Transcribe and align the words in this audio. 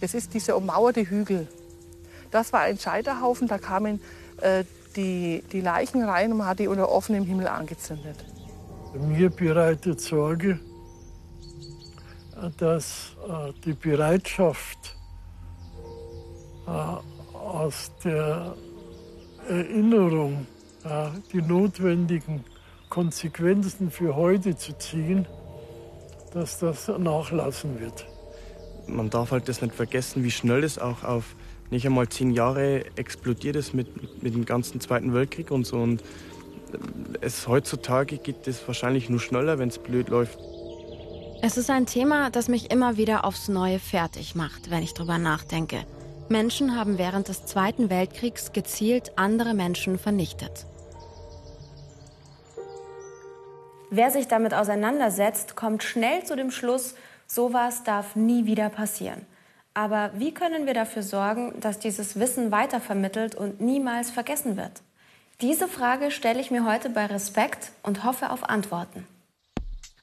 Das 0.00 0.14
ist 0.14 0.34
dieser 0.34 0.56
ummauerte 0.56 1.02
Hügel. 1.02 1.48
Das 2.30 2.52
war 2.52 2.60
ein 2.60 2.78
Scheiterhaufen, 2.78 3.48
da 3.48 3.58
kamen 3.58 4.00
äh, 4.40 4.64
die, 4.96 5.42
die 5.52 5.60
Leichen 5.60 6.02
rein 6.02 6.32
und 6.32 6.38
man 6.38 6.46
hat 6.48 6.58
die 6.58 6.68
unter 6.68 6.90
offenem 6.90 7.24
Himmel 7.24 7.48
angezündet. 7.48 8.24
Mir 8.94 9.30
bereitet 9.30 10.00
Sorge, 10.00 10.58
dass 12.58 13.16
äh, 13.28 13.52
die 13.64 13.74
Bereitschaft 13.74 14.96
äh, 16.66 16.70
aus 17.36 17.92
der 18.04 18.54
Erinnerung 19.48 20.46
äh, 20.84 21.08
die 21.32 21.42
notwendigen 21.42 22.44
Konsequenzen 22.88 23.90
für 23.90 24.16
heute 24.16 24.56
zu 24.56 24.76
ziehen, 24.78 25.26
dass 26.32 26.58
das 26.58 26.88
nachlassen 26.88 27.78
wird. 27.80 28.06
Man 28.88 29.10
darf 29.10 29.30
halt 29.30 29.48
das 29.48 29.62
nicht 29.62 29.74
vergessen, 29.74 30.24
wie 30.24 30.30
schnell 30.30 30.64
es 30.64 30.78
auch 30.78 31.04
auf 31.04 31.36
nicht 31.70 31.84
einmal 31.86 32.08
zehn 32.08 32.30
Jahre 32.30 32.84
explodiert 32.96 33.56
ist 33.56 33.74
mit, 33.74 34.22
mit 34.22 34.34
dem 34.34 34.44
ganzen 34.44 34.80
Zweiten 34.80 35.12
Weltkrieg 35.12 35.50
und 35.50 35.66
so. 35.66 35.76
Und 35.76 36.02
es 37.20 37.46
heutzutage 37.46 38.18
geht 38.18 38.46
es 38.46 38.66
wahrscheinlich 38.66 39.08
nur 39.08 39.20
schneller, 39.20 39.58
wenn 39.58 39.68
es 39.68 39.78
blöd 39.78 40.08
läuft. 40.08 40.38
Es 41.40 41.56
ist 41.56 41.70
ein 41.70 41.86
Thema, 41.86 42.30
das 42.30 42.48
mich 42.48 42.72
immer 42.72 42.96
wieder 42.96 43.24
aufs 43.24 43.48
Neue 43.48 43.78
fertig 43.78 44.34
macht, 44.34 44.70
wenn 44.70 44.82
ich 44.82 44.94
drüber 44.94 45.18
nachdenke. 45.18 45.84
Menschen 46.28 46.76
haben 46.76 46.98
während 46.98 47.28
des 47.28 47.46
Zweiten 47.46 47.90
Weltkriegs 47.90 48.52
gezielt 48.52 49.12
andere 49.16 49.54
Menschen 49.54 49.98
vernichtet. 49.98 50.66
Wer 53.90 54.10
sich 54.10 54.28
damit 54.28 54.52
auseinandersetzt, 54.52 55.56
kommt 55.56 55.82
schnell 55.82 56.24
zu 56.24 56.36
dem 56.36 56.50
Schluss, 56.50 56.94
sowas 57.30 57.84
darf 57.84 58.16
nie 58.16 58.46
wieder 58.46 58.68
passieren. 58.70 59.26
Aber 59.74 60.10
wie 60.14 60.34
können 60.34 60.66
wir 60.66 60.74
dafür 60.74 61.02
sorgen, 61.02 61.60
dass 61.60 61.78
dieses 61.78 62.18
Wissen 62.18 62.50
weitervermittelt 62.50 63.34
und 63.36 63.60
niemals 63.60 64.10
vergessen 64.10 64.56
wird? 64.56 64.82
Diese 65.40 65.68
Frage 65.68 66.10
stelle 66.10 66.40
ich 66.40 66.50
mir 66.50 66.64
heute 66.64 66.90
bei 66.90 67.06
Respekt 67.06 67.70
und 67.84 68.02
hoffe 68.02 68.30
auf 68.30 68.48
Antworten. 68.48 69.06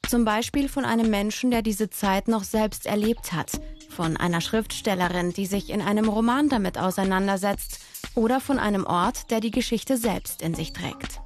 Zum 0.08 0.23
Beispiel 0.23 0.69
von 0.69 0.86
einem 0.86 1.09
Menschen, 1.09 1.52
der 1.52 1.61
diese 1.61 1.89
Zeit 1.89 2.27
noch 2.27 2.44
selbst 2.44 2.86
erlebt 2.86 3.33
hat, 3.33 3.52
von 3.89 4.16
einer 4.16 4.39
Schriftstellerin, 4.39 5.33
die 5.33 5.45
sich 5.45 5.71
in 5.71 5.81
einem 5.81 6.08
Roman 6.08 6.47
damit 6.47 6.77
auseinandersetzt, 6.77 7.80
oder 8.14 8.39
von 8.39 8.59
einem 8.59 8.86
Ort, 8.86 9.30
der 9.30 9.42
die 9.42 9.52
Geschichte 9.52 9.97
selbst 9.97 10.42
in 10.42 10.53
sich 10.53 10.71
trägt. 10.71 11.19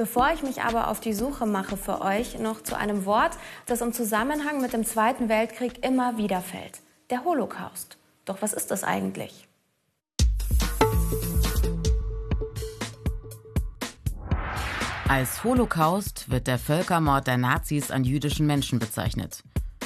Bevor 0.00 0.32
ich 0.32 0.42
mich 0.42 0.62
aber 0.62 0.88
auf 0.88 1.00
die 1.00 1.12
Suche 1.12 1.44
mache 1.44 1.76
für 1.76 2.00
euch, 2.00 2.38
noch 2.38 2.62
zu 2.62 2.74
einem 2.74 3.04
Wort, 3.04 3.32
das 3.66 3.82
im 3.82 3.92
Zusammenhang 3.92 4.62
mit 4.62 4.72
dem 4.72 4.82
Zweiten 4.82 5.28
Weltkrieg 5.28 5.84
immer 5.84 6.16
wieder 6.16 6.40
fällt. 6.40 6.80
Der 7.10 7.22
Holocaust. 7.22 7.98
Doch 8.24 8.40
was 8.40 8.54
ist 8.54 8.70
das 8.70 8.82
eigentlich? 8.82 9.46
Als 15.06 15.44
Holocaust 15.44 16.30
wird 16.30 16.46
der 16.46 16.58
Völkermord 16.58 17.26
der 17.26 17.36
Nazis 17.36 17.90
an 17.90 18.02
jüdischen 18.02 18.46
Menschen 18.46 18.78
bezeichnet. 18.78 19.42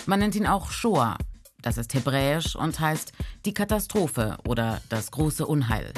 Man 0.06 0.20
nennt 0.20 0.36
ihn 0.36 0.46
auch 0.46 0.70
Shoah. 0.70 1.18
Das 1.60 1.76
ist 1.76 1.92
hebräisch 1.92 2.54
und 2.54 2.78
heißt 2.78 3.12
die 3.46 3.52
Katastrophe 3.52 4.36
oder 4.46 4.80
das 4.88 5.10
große 5.10 5.44
Unheil. 5.44 5.92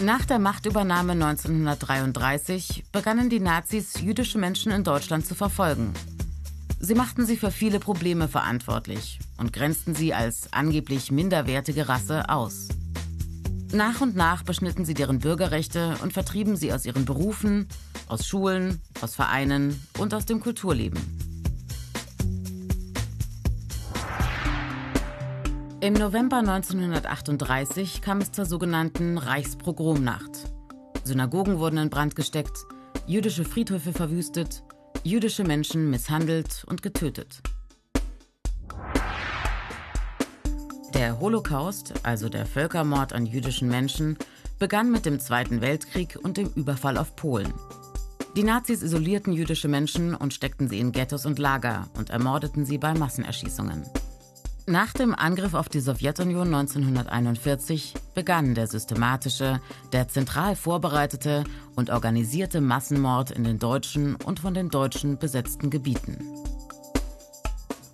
Nach 0.00 0.24
der 0.24 0.40
Machtübernahme 0.40 1.12
1933 1.12 2.84
begannen 2.90 3.30
die 3.30 3.38
Nazis, 3.38 4.00
jüdische 4.00 4.38
Menschen 4.38 4.72
in 4.72 4.82
Deutschland 4.82 5.24
zu 5.24 5.36
verfolgen. 5.36 5.94
Sie 6.80 6.96
machten 6.96 7.24
sie 7.24 7.36
für 7.36 7.52
viele 7.52 7.78
Probleme 7.78 8.26
verantwortlich 8.26 9.20
und 9.38 9.52
grenzten 9.52 9.94
sie 9.94 10.12
als 10.12 10.52
angeblich 10.52 11.12
minderwertige 11.12 11.88
Rasse 11.88 12.28
aus. 12.28 12.68
Nach 13.72 14.00
und 14.00 14.16
nach 14.16 14.42
beschnitten 14.42 14.84
sie 14.84 14.94
deren 14.94 15.20
Bürgerrechte 15.20 15.96
und 16.02 16.12
vertrieben 16.12 16.56
sie 16.56 16.72
aus 16.72 16.84
ihren 16.84 17.04
Berufen, 17.04 17.68
aus 18.08 18.26
Schulen, 18.26 18.82
aus 19.00 19.14
Vereinen 19.14 19.80
und 19.98 20.12
aus 20.12 20.26
dem 20.26 20.40
Kulturleben. 20.40 21.00
Im 25.84 25.92
November 25.92 26.38
1938 26.38 28.00
kam 28.00 28.22
es 28.22 28.32
zur 28.32 28.46
sogenannten 28.46 29.18
Reichspogromnacht. 29.18 30.50
Synagogen 31.04 31.58
wurden 31.58 31.76
in 31.76 31.90
Brand 31.90 32.16
gesteckt, 32.16 32.56
jüdische 33.06 33.44
Friedhöfe 33.44 33.92
verwüstet, 33.92 34.62
jüdische 35.02 35.44
Menschen 35.44 35.90
misshandelt 35.90 36.64
und 36.66 36.80
getötet. 36.80 37.42
Der 40.94 41.20
Holocaust, 41.20 41.92
also 42.02 42.30
der 42.30 42.46
Völkermord 42.46 43.12
an 43.12 43.26
jüdischen 43.26 43.68
Menschen, 43.68 44.16
begann 44.58 44.90
mit 44.90 45.04
dem 45.04 45.20
Zweiten 45.20 45.60
Weltkrieg 45.60 46.18
und 46.22 46.38
dem 46.38 46.48
Überfall 46.54 46.96
auf 46.96 47.14
Polen. 47.14 47.52
Die 48.38 48.42
Nazis 48.42 48.82
isolierten 48.82 49.34
jüdische 49.34 49.68
Menschen 49.68 50.14
und 50.14 50.32
steckten 50.32 50.66
sie 50.66 50.80
in 50.80 50.92
Ghettos 50.92 51.26
und 51.26 51.38
Lager 51.38 51.90
und 51.98 52.08
ermordeten 52.08 52.64
sie 52.64 52.78
bei 52.78 52.94
Massenerschießungen. 52.94 53.84
Nach 54.66 54.94
dem 54.94 55.14
Angriff 55.14 55.52
auf 55.52 55.68
die 55.68 55.80
Sowjetunion 55.80 56.46
1941 56.46 57.92
begann 58.14 58.54
der 58.54 58.66
systematische, 58.66 59.60
der 59.92 60.08
zentral 60.08 60.56
vorbereitete 60.56 61.44
und 61.76 61.90
organisierte 61.90 62.62
Massenmord 62.62 63.30
in 63.30 63.44
den 63.44 63.58
deutschen 63.58 64.14
und 64.14 64.40
von 64.40 64.54
den 64.54 64.70
Deutschen 64.70 65.18
besetzten 65.18 65.68
Gebieten. 65.68 66.16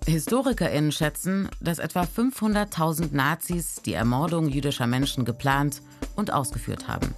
HistorikerInnen 0.07 0.93
schätzen, 0.93 1.49
dass 1.59 1.79
etwa 1.79 2.03
500.000 2.03 3.13
Nazis 3.13 3.81
die 3.85 3.93
Ermordung 3.93 4.47
jüdischer 4.47 4.87
Menschen 4.87 5.25
geplant 5.25 5.81
und 6.15 6.31
ausgeführt 6.31 6.87
haben. 6.87 7.13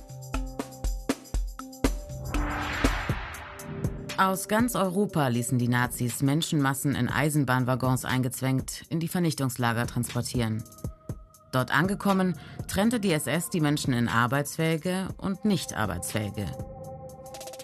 Aus 4.17 4.47
ganz 4.47 4.75
Europa 4.75 5.27
ließen 5.27 5.57
die 5.57 5.67
Nazis 5.67 6.21
Menschenmassen 6.21 6.93
in 6.93 7.09
Eisenbahnwaggons 7.09 8.05
eingezwängt 8.05 8.83
in 8.89 8.99
die 8.99 9.07
Vernichtungslager 9.07 9.87
transportieren. 9.87 10.63
Dort 11.51 11.75
angekommen, 11.75 12.35
trennte 12.67 12.99
die 12.99 13.11
SS 13.11 13.49
die 13.49 13.59
Menschen 13.59 13.93
in 13.93 14.07
arbeitsfähige 14.07 15.07
und 15.17 15.45
nicht 15.45 15.75
arbeitsfähige. 15.75 16.45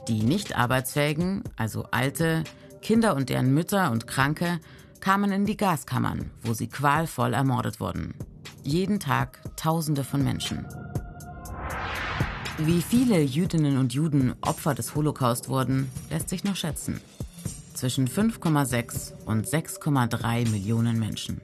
Die 0.08 0.24
nicht 0.24 0.58
arbeitsfähigen, 0.58 1.44
also 1.56 1.86
alte, 1.92 2.44
Kinder 2.82 3.16
und 3.16 3.30
deren 3.30 3.54
Mütter 3.54 3.92
und 3.92 4.08
Kranke, 4.08 4.60
kamen 5.02 5.32
in 5.32 5.46
die 5.46 5.58
Gaskammern, 5.58 6.32
wo 6.42 6.54
sie 6.54 6.68
qualvoll 6.68 7.34
ermordet 7.34 7.80
wurden. 7.80 8.16
Jeden 8.64 9.00
Tag 9.00 9.40
Tausende 9.56 10.04
von 10.04 10.24
Menschen. 10.24 10.66
Wie 12.64 12.82
viele 12.82 13.22
Jüdinnen 13.22 13.78
und 13.78 13.94
Juden 13.94 14.36
Opfer 14.42 14.76
des 14.76 14.94
Holocaust 14.94 15.48
wurden, 15.48 15.90
lässt 16.10 16.28
sich 16.28 16.44
noch 16.44 16.58
schätzen. 16.58 17.00
Zwischen 17.74 18.06
5,6 18.06 19.14
und 19.26 19.48
6,3 19.48 20.50
Millionen 20.50 21.00
Menschen. 21.00 21.40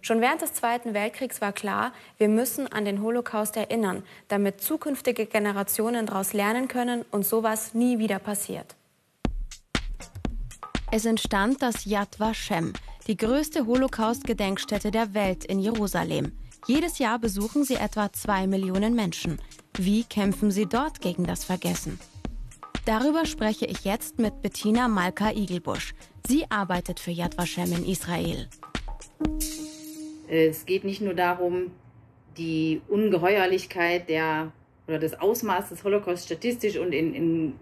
Schon 0.00 0.20
während 0.20 0.42
des 0.42 0.52
Zweiten 0.52 0.94
Weltkriegs 0.94 1.40
war 1.40 1.52
klar, 1.52 1.92
wir 2.18 2.28
müssen 2.28 2.68
an 2.68 2.84
den 2.84 3.02
Holocaust 3.02 3.56
erinnern, 3.56 4.04
damit 4.28 4.60
zukünftige 4.60 5.26
Generationen 5.26 6.06
daraus 6.06 6.32
lernen 6.32 6.68
können 6.68 7.04
und 7.10 7.26
sowas 7.26 7.74
nie 7.74 7.98
wieder 7.98 8.20
passiert. 8.20 8.76
Es 10.92 11.04
entstand 11.04 11.62
das 11.62 11.84
Yad 11.84 12.20
Vashem, 12.20 12.74
die 13.08 13.16
größte 13.16 13.66
Holocaust-Gedenkstätte 13.66 14.92
der 14.92 15.14
Welt 15.14 15.44
in 15.44 15.58
Jerusalem. 15.58 16.30
Jedes 16.66 16.98
Jahr 16.98 17.18
besuchen 17.18 17.64
sie 17.64 17.74
etwa 17.74 18.12
zwei 18.12 18.46
Millionen 18.46 18.94
Menschen. 18.94 19.40
Wie 19.78 20.04
kämpfen 20.04 20.50
sie 20.50 20.66
dort 20.66 21.00
gegen 21.00 21.24
das 21.24 21.44
Vergessen? 21.44 21.98
Darüber 22.84 23.26
spreche 23.26 23.66
ich 23.66 23.84
jetzt 23.84 24.18
mit 24.18 24.42
Bettina 24.42 24.88
Malka 24.88 25.32
Igelbusch. 25.32 25.94
Sie 26.26 26.50
arbeitet 26.50 27.00
für 27.00 27.10
Yad 27.10 27.36
Vashem 27.36 27.72
in 27.72 27.84
Israel. 27.84 28.48
Es 30.28 30.66
geht 30.66 30.84
nicht 30.84 31.00
nur 31.00 31.14
darum, 31.14 31.72
die 32.36 32.80
Ungeheuerlichkeit 32.88 34.08
der 34.08 34.52
oder 34.86 34.98
das 34.98 35.18
Ausmaß 35.18 35.70
des 35.70 35.82
Holocaust 35.82 36.26
statistisch 36.26 36.76
und 36.76 36.92
in, 36.92 37.14
in 37.14 37.52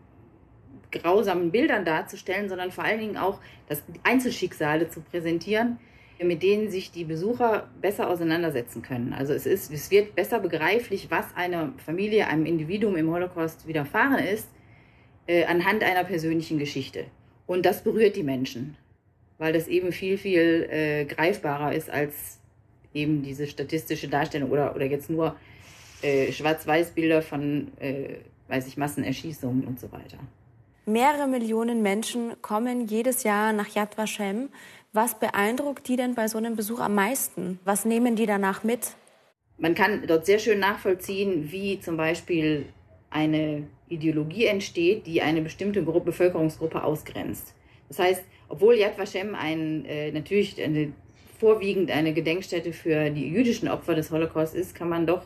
grausamen 0.90 1.50
Bildern 1.50 1.85
darzustellen, 1.85 2.49
sondern 2.49 2.70
vor 2.70 2.85
allen 2.85 3.00
Dingen 3.00 3.17
auch 3.17 3.40
das 3.69 3.82
Einzelschicksale 4.02 4.90
zu 4.90 5.00
präsentieren, 5.00 5.79
mit 6.22 6.43
denen 6.43 6.70
sich 6.70 6.90
die 6.93 7.05
Besucher 7.05 7.69
besser 7.81 8.08
auseinandersetzen 8.08 8.82
können. 8.82 9.12
Also 9.12 9.32
es, 9.32 9.46
ist, 9.46 9.72
es 9.72 9.90
wird 9.90 10.14
besser 10.14 10.38
begreiflich, 10.38 11.11
was 11.11 11.26
einer 11.34 11.72
Familie, 11.84 12.28
einem 12.28 12.46
Individuum 12.46 12.96
im 12.96 13.11
Holocaust 13.11 13.66
widerfahren 13.66 14.25
ist, 14.25 14.49
äh, 15.26 15.44
anhand 15.44 15.82
einer 15.82 16.05
persönlichen 16.05 16.58
Geschichte. 16.58 17.06
Und 17.46 17.66
das 17.66 17.82
berührt 17.82 18.16
die 18.16 18.22
Menschen, 18.22 18.76
weil 19.38 19.52
das 19.52 19.69
eben 19.69 19.93
viel, 19.93 20.16
viel 20.19 20.69
äh, 20.70 21.05
greifbarer 21.05 21.72
ist 21.75 21.90
als 21.90 22.38
eben 22.94 23.22
diese 23.22 23.46
statistische 23.46 24.08
Darstellung 24.08 24.50
oder, 24.50 24.75
oder 24.75 24.84
jetzt 24.84 25.11
nur 25.11 25.34
äh, 26.02 26.31
Schwarz-Weiß-Bilder 26.32 27.22
von, 27.22 27.72
äh, 27.81 28.16
weiß 28.49 28.66
ich, 28.69 28.76
Massenerschießungen 28.76 29.64
und 29.64 29.81
so 29.81 29.90
weiter. 29.90 30.19
Mehrere 30.87 31.26
Millionen 31.26 31.82
Menschen 31.82 32.34
kommen 32.43 32.87
jedes 32.87 33.22
Jahr 33.25 33.52
nach 33.52 33.75
Yad 33.75 33.96
Vashem. 33.96 34.50
Was 34.94 35.19
beeindruckt 35.19 35.88
die 35.88 35.96
denn 35.96 36.14
bei 36.14 36.29
so 36.29 36.38
einem 36.38 36.55
Besuch 36.55 36.79
am 36.79 36.94
meisten? 36.94 37.58
Was 37.64 37.85
nehmen 37.85 38.14
die 38.14 38.26
danach 38.26 38.62
mit? 38.62 38.93
Man 39.58 39.75
kann 39.75 40.06
dort 40.06 40.25
sehr 40.25 40.38
schön 40.38 40.61
nachvollziehen, 40.61 41.50
wie 41.50 41.81
zum 41.81 41.96
Beispiel 41.96 42.67
eine 43.11 43.67
Ideologie 43.88 44.44
entsteht, 44.44 45.08
die 45.08 45.20
eine 45.20 45.43
bestimmte 45.43 45.82
Gruppe, 45.82 46.06
Bevölkerungsgruppe 46.06 46.85
ausgrenzt. 46.85 47.55
Das 47.88 47.99
heißt, 47.99 48.23
obwohl 48.49 48.76
Yad 48.76 48.96
Vashem 48.96 49.35
ein, 49.35 49.85
äh, 49.85 50.12
natürlich 50.12 50.62
eine, 50.62 50.93
vorwiegend 51.40 51.90
eine 51.90 52.14
Gedenkstätte 52.14 52.73
für 52.73 53.11
die 53.11 53.29
jüdischen 53.29 53.69
Opfer 53.69 53.97
des 53.97 54.12
Holocaust 54.12 54.55
ist, 54.55 54.76
kann 54.76 54.88
man 54.88 55.08
doch 55.08 55.25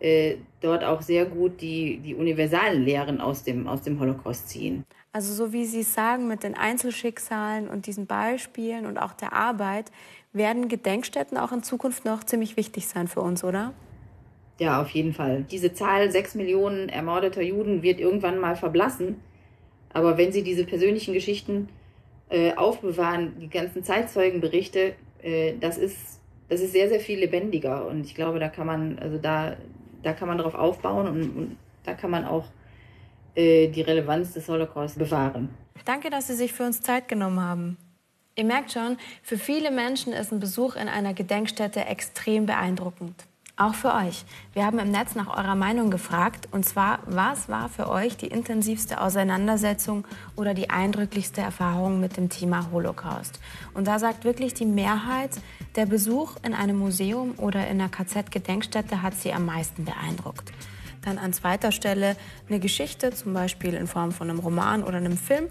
äh, 0.00 0.36
dort 0.62 0.82
auch 0.82 1.02
sehr 1.02 1.26
gut 1.26 1.60
die, 1.60 1.98
die 1.98 2.14
universalen 2.14 2.82
Lehren 2.82 3.20
aus 3.20 3.44
dem, 3.44 3.68
aus 3.68 3.82
dem 3.82 4.00
Holocaust 4.00 4.48
ziehen. 4.48 4.86
Also 5.14 5.32
so 5.32 5.52
wie 5.52 5.64
Sie 5.64 5.82
es 5.82 5.94
sagen, 5.94 6.26
mit 6.26 6.42
den 6.42 6.56
Einzelschicksalen 6.56 7.68
und 7.68 7.86
diesen 7.86 8.06
Beispielen 8.06 8.84
und 8.84 8.98
auch 8.98 9.12
der 9.12 9.32
Arbeit, 9.32 9.92
werden 10.32 10.66
Gedenkstätten 10.66 11.38
auch 11.38 11.52
in 11.52 11.62
Zukunft 11.62 12.04
noch 12.04 12.24
ziemlich 12.24 12.56
wichtig 12.56 12.88
sein 12.88 13.06
für 13.06 13.20
uns, 13.20 13.44
oder? 13.44 13.72
Ja, 14.58 14.82
auf 14.82 14.90
jeden 14.90 15.12
Fall. 15.12 15.44
Diese 15.48 15.72
Zahl, 15.72 16.10
sechs 16.10 16.34
Millionen 16.34 16.88
ermordeter 16.88 17.42
Juden, 17.42 17.84
wird 17.84 18.00
irgendwann 18.00 18.40
mal 18.40 18.56
verblassen. 18.56 19.20
Aber 19.92 20.18
wenn 20.18 20.32
Sie 20.32 20.42
diese 20.42 20.64
persönlichen 20.64 21.14
Geschichten 21.14 21.68
äh, 22.28 22.52
aufbewahren, 22.56 23.38
die 23.38 23.48
ganzen 23.48 23.84
Zeitzeugenberichte, 23.84 24.94
äh, 25.22 25.54
das, 25.60 25.78
ist, 25.78 26.20
das 26.48 26.60
ist 26.60 26.72
sehr, 26.72 26.88
sehr 26.88 26.98
viel 26.98 27.20
lebendiger. 27.20 27.86
Und 27.86 28.04
ich 28.04 28.16
glaube, 28.16 28.40
da 28.40 28.48
kann 28.48 28.66
man, 28.66 28.98
also 28.98 29.18
da, 29.18 29.56
da 30.02 30.12
kann 30.12 30.26
man 30.26 30.38
darauf 30.38 30.56
aufbauen 30.56 31.06
und, 31.06 31.36
und 31.36 31.56
da 31.84 31.94
kann 31.94 32.10
man 32.10 32.24
auch 32.24 32.46
äh, 33.34 33.68
die 33.68 33.82
Relevanz 33.82 34.32
des 34.32 34.48
Holocaust 34.48 34.98
bewahren. 34.98 35.48
Danke, 35.84 36.10
dass 36.10 36.28
Sie 36.28 36.34
sich 36.34 36.52
für 36.52 36.64
uns 36.64 36.80
Zeit 36.80 37.08
genommen 37.08 37.40
haben. 37.40 37.76
Ihr 38.36 38.44
merkt 38.44 38.72
schon, 38.72 38.96
für 39.22 39.38
viele 39.38 39.70
Menschen 39.70 40.12
ist 40.12 40.32
ein 40.32 40.40
Besuch 40.40 40.74
in 40.74 40.88
einer 40.88 41.14
Gedenkstätte 41.14 41.84
extrem 41.84 42.46
beeindruckend. 42.46 43.14
Auch 43.56 43.74
für 43.74 43.94
euch. 43.94 44.24
Wir 44.52 44.66
haben 44.66 44.80
im 44.80 44.90
Netz 44.90 45.14
nach 45.14 45.28
eurer 45.28 45.54
Meinung 45.54 45.88
gefragt. 45.92 46.48
Und 46.50 46.64
zwar, 46.64 46.98
was 47.06 47.48
war 47.48 47.68
für 47.68 47.88
euch 47.88 48.16
die 48.16 48.26
intensivste 48.26 49.00
Auseinandersetzung 49.00 50.04
oder 50.34 50.54
die 50.54 50.70
eindrücklichste 50.70 51.40
Erfahrung 51.40 52.00
mit 52.00 52.16
dem 52.16 52.30
Thema 52.30 52.72
Holocaust? 52.72 53.38
Und 53.72 53.86
da 53.86 54.00
sagt 54.00 54.24
wirklich 54.24 54.54
die 54.54 54.66
Mehrheit, 54.66 55.30
der 55.76 55.86
Besuch 55.86 56.34
in 56.42 56.52
einem 56.52 56.78
Museum 56.78 57.34
oder 57.36 57.68
in 57.68 57.80
einer 57.80 57.88
KZ-Gedenkstätte 57.88 59.02
hat 59.02 59.14
sie 59.14 59.32
am 59.32 59.46
meisten 59.46 59.84
beeindruckt. 59.84 60.50
Dann 61.04 61.18
an 61.18 61.32
zweiter 61.32 61.70
Stelle 61.70 62.16
eine 62.48 62.60
Geschichte, 62.60 63.12
zum 63.12 63.34
Beispiel 63.34 63.74
in 63.74 63.86
Form 63.86 64.12
von 64.12 64.30
einem 64.30 64.38
Roman 64.38 64.82
oder 64.82 64.96
einem 64.96 65.16
Film. 65.16 65.48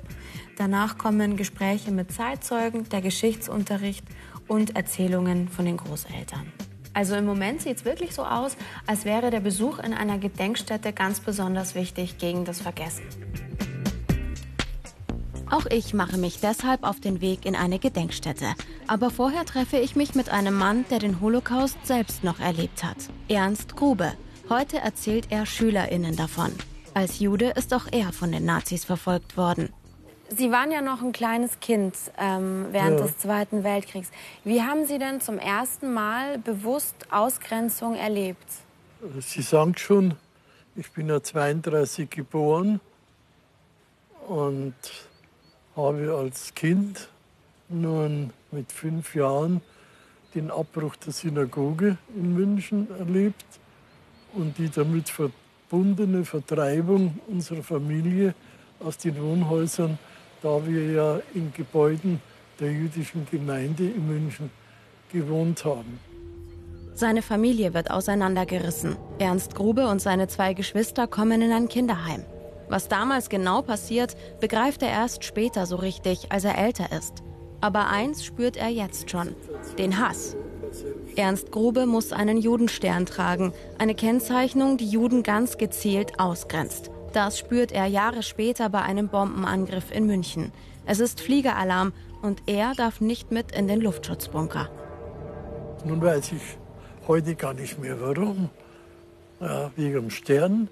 Danach 0.57 0.97
kommen 0.97 1.37
Gespräche 1.37 1.91
mit 1.91 2.11
Zeitzeugen, 2.11 2.89
der 2.89 3.01
Geschichtsunterricht 3.01 4.03
und 4.47 4.75
Erzählungen 4.75 5.47
von 5.49 5.65
den 5.65 5.77
Großeltern. 5.77 6.51
Also 6.93 7.15
im 7.15 7.25
Moment 7.25 7.61
sieht 7.61 7.77
es 7.77 7.85
wirklich 7.85 8.13
so 8.13 8.23
aus, 8.23 8.55
als 8.85 9.05
wäre 9.05 9.31
der 9.31 9.39
Besuch 9.39 9.79
in 9.79 9.93
einer 9.93 10.19
Gedenkstätte 10.19 10.93
ganz 10.93 11.19
besonders 11.19 11.73
wichtig 11.75 12.17
gegen 12.19 12.45
das 12.45 12.61
Vergessen. 12.61 13.03
Auch 15.49 15.65
ich 15.67 15.93
mache 15.93 16.17
mich 16.17 16.39
deshalb 16.39 16.83
auf 16.83 16.99
den 16.99 17.21
Weg 17.21 17.45
in 17.45 17.55
eine 17.55 17.77
Gedenkstätte. 17.77 18.55
Aber 18.87 19.11
vorher 19.11 19.45
treffe 19.45 19.77
ich 19.77 19.95
mich 19.95 20.15
mit 20.15 20.29
einem 20.29 20.55
Mann, 20.55 20.85
der 20.89 20.97
den 20.97 21.21
Holocaust 21.21 21.77
selbst 21.83 22.23
noch 22.23 22.39
erlebt 22.39 22.83
hat. 22.83 22.97
Ernst 23.27 23.75
Grube. 23.75 24.13
Heute 24.49 24.77
erzählt 24.77 25.27
er 25.29 25.45
SchülerInnen 25.45 26.17
davon. 26.17 26.51
Als 26.93 27.19
Jude 27.19 27.51
ist 27.51 27.73
auch 27.73 27.87
er 27.91 28.11
von 28.11 28.31
den 28.31 28.43
Nazis 28.45 28.83
verfolgt 28.83 29.37
worden. 29.37 29.69
Sie 30.29 30.51
waren 30.51 30.71
ja 30.71 30.81
noch 30.81 31.01
ein 31.01 31.13
kleines 31.13 31.59
Kind 31.59 31.95
ähm, 32.17 32.67
während 32.71 32.99
ja. 32.99 33.05
des 33.05 33.17
Zweiten 33.17 33.63
Weltkriegs. 33.63 34.09
Wie 34.43 34.61
haben 34.61 34.85
Sie 34.85 34.99
denn 34.99 35.21
zum 35.21 35.37
ersten 35.37 35.93
Mal 35.93 36.39
bewusst 36.39 36.95
Ausgrenzung 37.09 37.95
erlebt? 37.95 38.45
Sie 39.19 39.41
sagen 39.41 39.77
schon, 39.77 40.15
ich 40.75 40.91
bin 40.91 41.07
ja 41.07 41.21
32 41.21 42.09
geboren 42.09 42.79
und 44.27 44.75
habe 45.75 46.15
als 46.17 46.53
Kind 46.53 47.09
nun 47.69 48.31
mit 48.51 48.71
fünf 48.71 49.15
Jahren 49.15 49.61
den 50.35 50.51
Abbruch 50.51 50.95
der 50.97 51.13
Synagoge 51.13 51.97
in 52.15 52.33
München 52.33 52.87
erlebt 52.97 53.45
und 54.35 54.57
die 54.57 54.69
damit 54.69 55.09
verbundene 55.09 56.25
Vertreibung 56.25 57.19
unserer 57.27 57.63
Familie 57.63 58.33
aus 58.79 58.97
den 58.97 59.21
Wohnhäusern 59.21 59.97
da 60.43 60.59
wir 60.67 60.91
ja 60.91 61.19
in 61.33 61.51
Gebäuden 61.53 62.21
der 62.59 62.71
jüdischen 62.71 63.25
Gemeinde 63.31 63.85
in 63.85 64.07
München 64.07 64.51
gewohnt 65.11 65.63
haben. 65.65 65.99
Seine 66.93 67.23
Familie 67.23 67.73
wird 67.73 67.89
auseinandergerissen. 67.89 68.97
Ernst 69.17 69.55
Grube 69.55 69.87
und 69.87 69.99
seine 69.99 70.27
zwei 70.27 70.53
Geschwister 70.53 71.07
kommen 71.07 71.41
in 71.41 71.51
ein 71.51 71.67
Kinderheim. 71.67 72.23
Was 72.69 72.87
damals 72.87 73.29
genau 73.29 73.61
passiert, 73.61 74.15
begreift 74.39 74.83
er 74.83 74.89
erst 74.89 75.23
später 75.23 75.65
so 75.65 75.77
richtig, 75.77 76.31
als 76.31 76.43
er 76.43 76.57
älter 76.57 76.91
ist. 76.91 77.23
Aber 77.61 77.87
eins 77.87 78.23
spürt 78.23 78.57
er 78.57 78.69
jetzt 78.69 79.09
schon, 79.09 79.35
den 79.77 79.97
Hass. 79.97 80.35
Ernst 81.15 81.51
Grube 81.51 81.85
muss 81.85 82.11
einen 82.11 82.37
Judenstern 82.37 83.05
tragen, 83.05 83.53
eine 83.77 83.95
Kennzeichnung, 83.95 84.77
die 84.77 84.87
Juden 84.89 85.23
ganz 85.23 85.57
gezielt 85.57 86.19
ausgrenzt. 86.19 86.89
Das 87.13 87.37
spürt 87.37 87.71
er 87.71 87.85
Jahre 87.85 88.23
später 88.23 88.69
bei 88.69 88.81
einem 88.81 89.07
Bombenangriff 89.07 89.91
in 89.91 90.07
München. 90.07 90.51
Es 90.85 90.99
ist 90.99 91.21
Fliegeralarm 91.21 91.93
und 92.21 92.41
er 92.47 92.73
darf 92.75 93.01
nicht 93.01 93.31
mit 93.31 93.51
in 93.51 93.67
den 93.67 93.81
Luftschutzbunker. 93.81 94.69
Nun 95.85 96.01
weiß 96.01 96.31
ich 96.31 96.57
heute 97.07 97.35
gar 97.35 97.53
nicht 97.53 97.79
mehr 97.79 97.99
warum. 98.01 98.49
Ja, 99.39 99.71
wegen 99.75 99.93
dem 99.93 100.09
Stern 100.09 100.69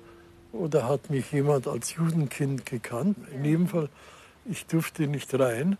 oder 0.53 0.87
hat 0.87 1.09
mich 1.09 1.31
jemand 1.31 1.67
als 1.67 1.95
Judenkind 1.95 2.65
gekannt. 2.65 3.17
In 3.33 3.45
jedem 3.45 3.67
Fall, 3.67 3.89
ich 4.45 4.65
durfte 4.65 5.07
nicht 5.07 5.33
rein. 5.37 5.77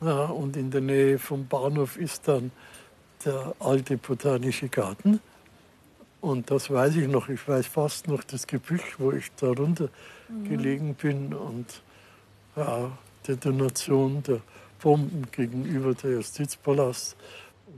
Ja, 0.00 0.26
und 0.26 0.56
in 0.56 0.70
der 0.70 0.80
Nähe 0.80 1.18
vom 1.18 1.46
Bahnhof 1.46 1.96
ist 1.96 2.28
dann 2.28 2.50
der 3.26 3.54
alte 3.58 3.96
botanische 3.96 4.68
Garten. 4.68 5.20
Und 6.20 6.50
das 6.50 6.70
weiß 6.70 6.96
ich 6.96 7.08
noch. 7.08 7.28
Ich 7.28 7.46
weiß 7.46 7.66
fast 7.66 8.08
noch 8.08 8.24
das 8.24 8.46
Gebüsch, 8.46 8.96
wo 8.98 9.12
ich 9.12 9.30
darunter 9.36 9.88
mhm. 10.28 10.48
gelegen 10.48 10.94
bin 10.94 11.34
und 11.34 11.66
ja, 12.56 12.90
Detonation 13.28 14.22
der 14.22 14.40
Bomben 14.80 15.28
gegenüber 15.30 15.94
der 15.94 16.12
Justizpalast. 16.12 17.16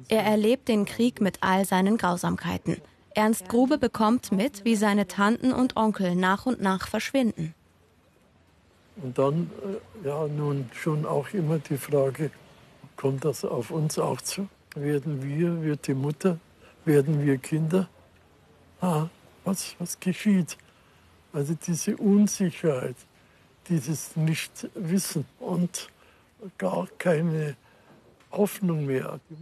Er 0.08 0.22
erlebt 0.22 0.68
den 0.68 0.84
Krieg 0.84 1.20
mit 1.20 1.38
all 1.40 1.64
seinen 1.64 1.96
Grausamkeiten. 1.96 2.76
Ernst 3.14 3.48
Grube 3.48 3.78
bekommt 3.78 4.30
mit, 4.30 4.64
wie 4.64 4.76
seine 4.76 5.08
Tanten 5.08 5.52
und 5.52 5.76
Onkel 5.76 6.14
nach 6.14 6.46
und 6.46 6.60
nach 6.60 6.88
verschwinden. 6.88 7.54
Und 9.02 9.18
dann, 9.18 9.50
äh, 10.04 10.08
ja, 10.08 10.26
nun 10.26 10.70
schon 10.72 11.06
auch 11.06 11.28
immer 11.32 11.58
die 11.58 11.76
Frage, 11.76 12.30
kommt 12.96 13.24
das 13.24 13.44
auf 13.44 13.70
uns 13.70 13.98
auch 13.98 14.20
zu? 14.20 14.48
Werden 14.74 15.22
wir, 15.22 15.62
wird 15.62 15.86
die 15.86 15.94
Mutter, 15.94 16.38
werden 16.84 17.24
wir 17.24 17.38
Kinder? 17.38 17.88
ah, 18.80 19.08
was, 19.44 19.74
was 19.78 19.98
geschieht. 19.98 20.56
Also 21.32 21.54
diese 21.54 21.96
Unsicherheit, 21.96 22.96
dieses 23.68 24.16
Nichtwissen 24.16 25.24
und 25.38 25.88
gar 26.56 26.88
keine 26.98 27.56
Hoffnung 28.30 28.86
mehr. 28.86 29.20
Die, 29.30 29.36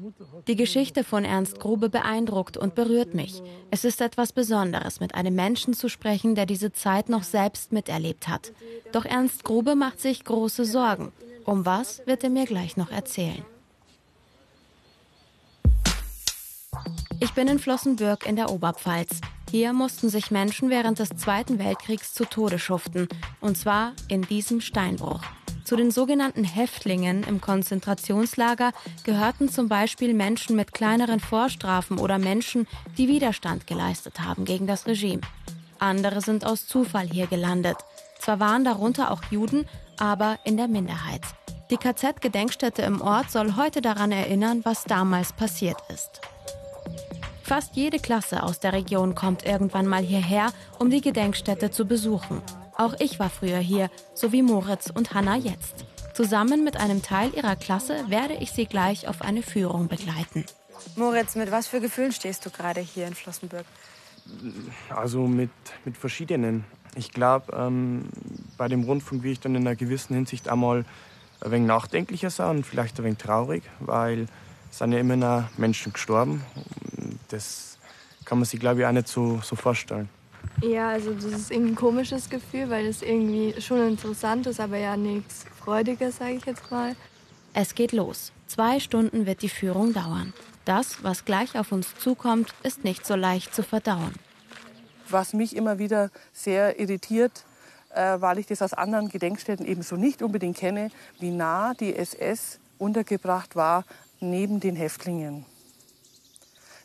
Die 0.46 0.56
Geschichte 0.56 1.02
von 1.04 1.24
Ernst 1.24 1.58
Grube 1.58 1.88
beeindruckt 1.88 2.56
und 2.56 2.74
berührt 2.74 3.14
mich. 3.14 3.42
Es 3.70 3.84
ist 3.84 4.00
etwas 4.00 4.32
Besonderes, 4.32 5.00
mit 5.00 5.14
einem 5.14 5.34
Menschen 5.34 5.74
zu 5.74 5.88
sprechen, 5.88 6.34
der 6.34 6.46
diese 6.46 6.72
Zeit 6.72 7.08
noch 7.08 7.24
selbst 7.24 7.72
miterlebt 7.72 8.28
hat. 8.28 8.52
Doch 8.92 9.04
Ernst 9.04 9.44
Grube 9.44 9.74
macht 9.74 10.00
sich 10.00 10.24
große 10.24 10.64
Sorgen. 10.64 11.12
Um 11.44 11.66
was 11.66 12.02
wird 12.06 12.24
er 12.24 12.30
mir 12.30 12.46
gleich 12.46 12.76
noch 12.76 12.90
erzählen. 12.90 13.44
Ich 17.20 17.32
bin 17.32 17.48
in 17.48 17.58
Flossenbürg 17.58 18.26
in 18.26 18.36
der 18.36 18.50
Oberpfalz. 18.50 19.20
Hier 19.50 19.72
mussten 19.72 20.08
sich 20.08 20.30
Menschen 20.30 20.70
während 20.70 20.98
des 20.98 21.10
Zweiten 21.10 21.58
Weltkriegs 21.58 22.14
zu 22.14 22.24
Tode 22.24 22.58
schuften. 22.58 23.08
Und 23.40 23.56
zwar 23.56 23.92
in 24.08 24.22
diesem 24.22 24.60
Steinbruch. 24.60 25.22
Zu 25.64 25.74
den 25.74 25.90
sogenannten 25.90 26.44
Häftlingen 26.44 27.24
im 27.24 27.40
Konzentrationslager 27.40 28.72
gehörten 29.02 29.48
zum 29.48 29.68
Beispiel 29.68 30.14
Menschen 30.14 30.54
mit 30.54 30.72
kleineren 30.72 31.18
Vorstrafen 31.18 31.98
oder 31.98 32.18
Menschen, 32.18 32.68
die 32.96 33.08
Widerstand 33.08 33.66
geleistet 33.66 34.20
haben 34.20 34.44
gegen 34.44 34.68
das 34.68 34.86
Regime. 34.86 35.22
Andere 35.78 36.20
sind 36.20 36.44
aus 36.44 36.66
Zufall 36.66 37.08
hier 37.08 37.26
gelandet. 37.26 37.78
Zwar 38.20 38.38
waren 38.40 38.64
darunter 38.64 39.10
auch 39.10 39.22
Juden, 39.30 39.66
aber 39.98 40.38
in 40.44 40.56
der 40.56 40.68
Minderheit. 40.68 41.22
Die 41.70 41.76
KZ-Gedenkstätte 41.76 42.82
im 42.82 43.00
Ort 43.00 43.32
soll 43.32 43.56
heute 43.56 43.80
daran 43.80 44.12
erinnern, 44.12 44.60
was 44.64 44.84
damals 44.84 45.32
passiert 45.32 45.78
ist. 45.92 46.20
Fast 47.46 47.76
jede 47.76 48.00
Klasse 48.00 48.42
aus 48.42 48.58
der 48.58 48.72
Region 48.72 49.14
kommt 49.14 49.46
irgendwann 49.46 49.86
mal 49.86 50.02
hierher, 50.02 50.52
um 50.80 50.90
die 50.90 51.00
Gedenkstätte 51.00 51.70
zu 51.70 51.86
besuchen. 51.86 52.42
Auch 52.76 52.94
ich 52.98 53.20
war 53.20 53.30
früher 53.30 53.58
hier, 53.58 53.88
so 54.14 54.32
wie 54.32 54.42
Moritz 54.42 54.90
und 54.90 55.14
Hanna 55.14 55.36
jetzt. 55.36 55.84
Zusammen 56.12 56.64
mit 56.64 56.76
einem 56.76 57.02
Teil 57.02 57.32
ihrer 57.34 57.54
Klasse 57.54 58.10
werde 58.10 58.34
ich 58.34 58.50
sie 58.50 58.66
gleich 58.66 59.06
auf 59.06 59.22
eine 59.22 59.44
Führung 59.44 59.86
begleiten. 59.86 60.44
Moritz, 60.96 61.36
mit 61.36 61.52
was 61.52 61.68
für 61.68 61.80
Gefühlen 61.80 62.10
stehst 62.10 62.44
du 62.44 62.50
gerade 62.50 62.80
hier 62.80 63.06
in 63.06 63.14
Flossenbürg? 63.14 63.64
Also 64.90 65.28
mit, 65.28 65.50
mit 65.84 65.96
verschiedenen. 65.96 66.64
Ich 66.96 67.12
glaube, 67.12 67.52
ähm, 67.56 68.08
bei 68.56 68.66
dem 68.66 68.82
Rundfunk 68.82 69.22
will 69.22 69.30
ich 69.30 69.40
dann 69.40 69.54
in 69.54 69.64
einer 69.64 69.76
gewissen 69.76 70.16
Hinsicht 70.16 70.48
einmal 70.48 70.84
ein 71.42 71.50
wenig 71.52 71.68
nachdenklicher 71.68 72.30
sein 72.30 72.56
und 72.56 72.66
vielleicht 72.66 72.98
ein 72.98 73.04
wenig 73.04 73.18
traurig, 73.18 73.62
weil 73.78 74.26
es 74.68 74.78
sind 74.78 74.90
ja 74.90 74.98
immer 74.98 75.14
noch 75.14 75.44
Menschen 75.58 75.92
gestorben. 75.92 76.42
Das 77.28 77.78
kann 78.24 78.38
man 78.38 78.44
sich, 78.44 78.60
glaube 78.60 78.80
ich, 78.80 78.86
auch 78.86 78.92
nicht 78.92 79.08
so, 79.08 79.40
so 79.42 79.56
vorstellen. 79.56 80.08
Ja, 80.62 80.90
also 80.90 81.12
das 81.12 81.24
ist 81.24 81.50
irgendwie 81.50 81.72
ein 81.72 81.76
komisches 81.76 82.30
Gefühl, 82.30 82.70
weil 82.70 82.86
es 82.86 83.02
irgendwie 83.02 83.60
schon 83.60 83.86
interessant 83.88 84.46
ist, 84.46 84.60
aber 84.60 84.78
ja 84.78 84.96
nichts 84.96 85.44
Freudiges, 85.58 86.18
sage 86.18 86.34
ich 86.34 86.44
jetzt 86.46 86.70
mal. 86.70 86.94
Es 87.52 87.74
geht 87.74 87.92
los. 87.92 88.32
Zwei 88.46 88.80
Stunden 88.80 89.26
wird 89.26 89.42
die 89.42 89.48
Führung 89.48 89.92
dauern. 89.92 90.32
Das, 90.64 91.02
was 91.02 91.24
gleich 91.24 91.58
auf 91.58 91.72
uns 91.72 91.94
zukommt, 91.96 92.54
ist 92.62 92.84
nicht 92.84 93.06
so 93.06 93.14
leicht 93.14 93.54
zu 93.54 93.62
verdauen. 93.62 94.14
Was 95.08 95.32
mich 95.32 95.54
immer 95.54 95.78
wieder 95.78 96.10
sehr 96.32 96.80
irritiert, 96.80 97.44
äh, 97.94 98.20
weil 98.20 98.38
ich 98.38 98.46
das 98.46 98.62
aus 98.62 98.72
anderen 98.72 99.08
Gedenkstätten 99.08 99.66
ebenso 99.66 99.96
nicht 99.96 100.22
unbedingt 100.22 100.56
kenne, 100.56 100.90
wie 101.20 101.30
nah 101.30 101.74
die 101.74 101.94
SS 101.94 102.58
untergebracht 102.78 103.56
war 103.56 103.84
neben 104.20 104.60
den 104.60 104.76
Häftlingen. 104.76 105.44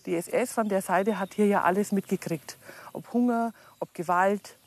Die 0.05 0.15
SS 0.15 0.53
von 0.53 0.67
der 0.67 0.81
Seite 0.81 1.20
hat 1.20 1.34
hier 1.34 1.48
ja 1.48 1.62
alles 1.62 1.91
mitgekriegt. 1.91 2.58
Ob 2.93 3.13
Hunger, 3.13 3.53
ob 3.79 3.93
Gewalt, 3.93 4.58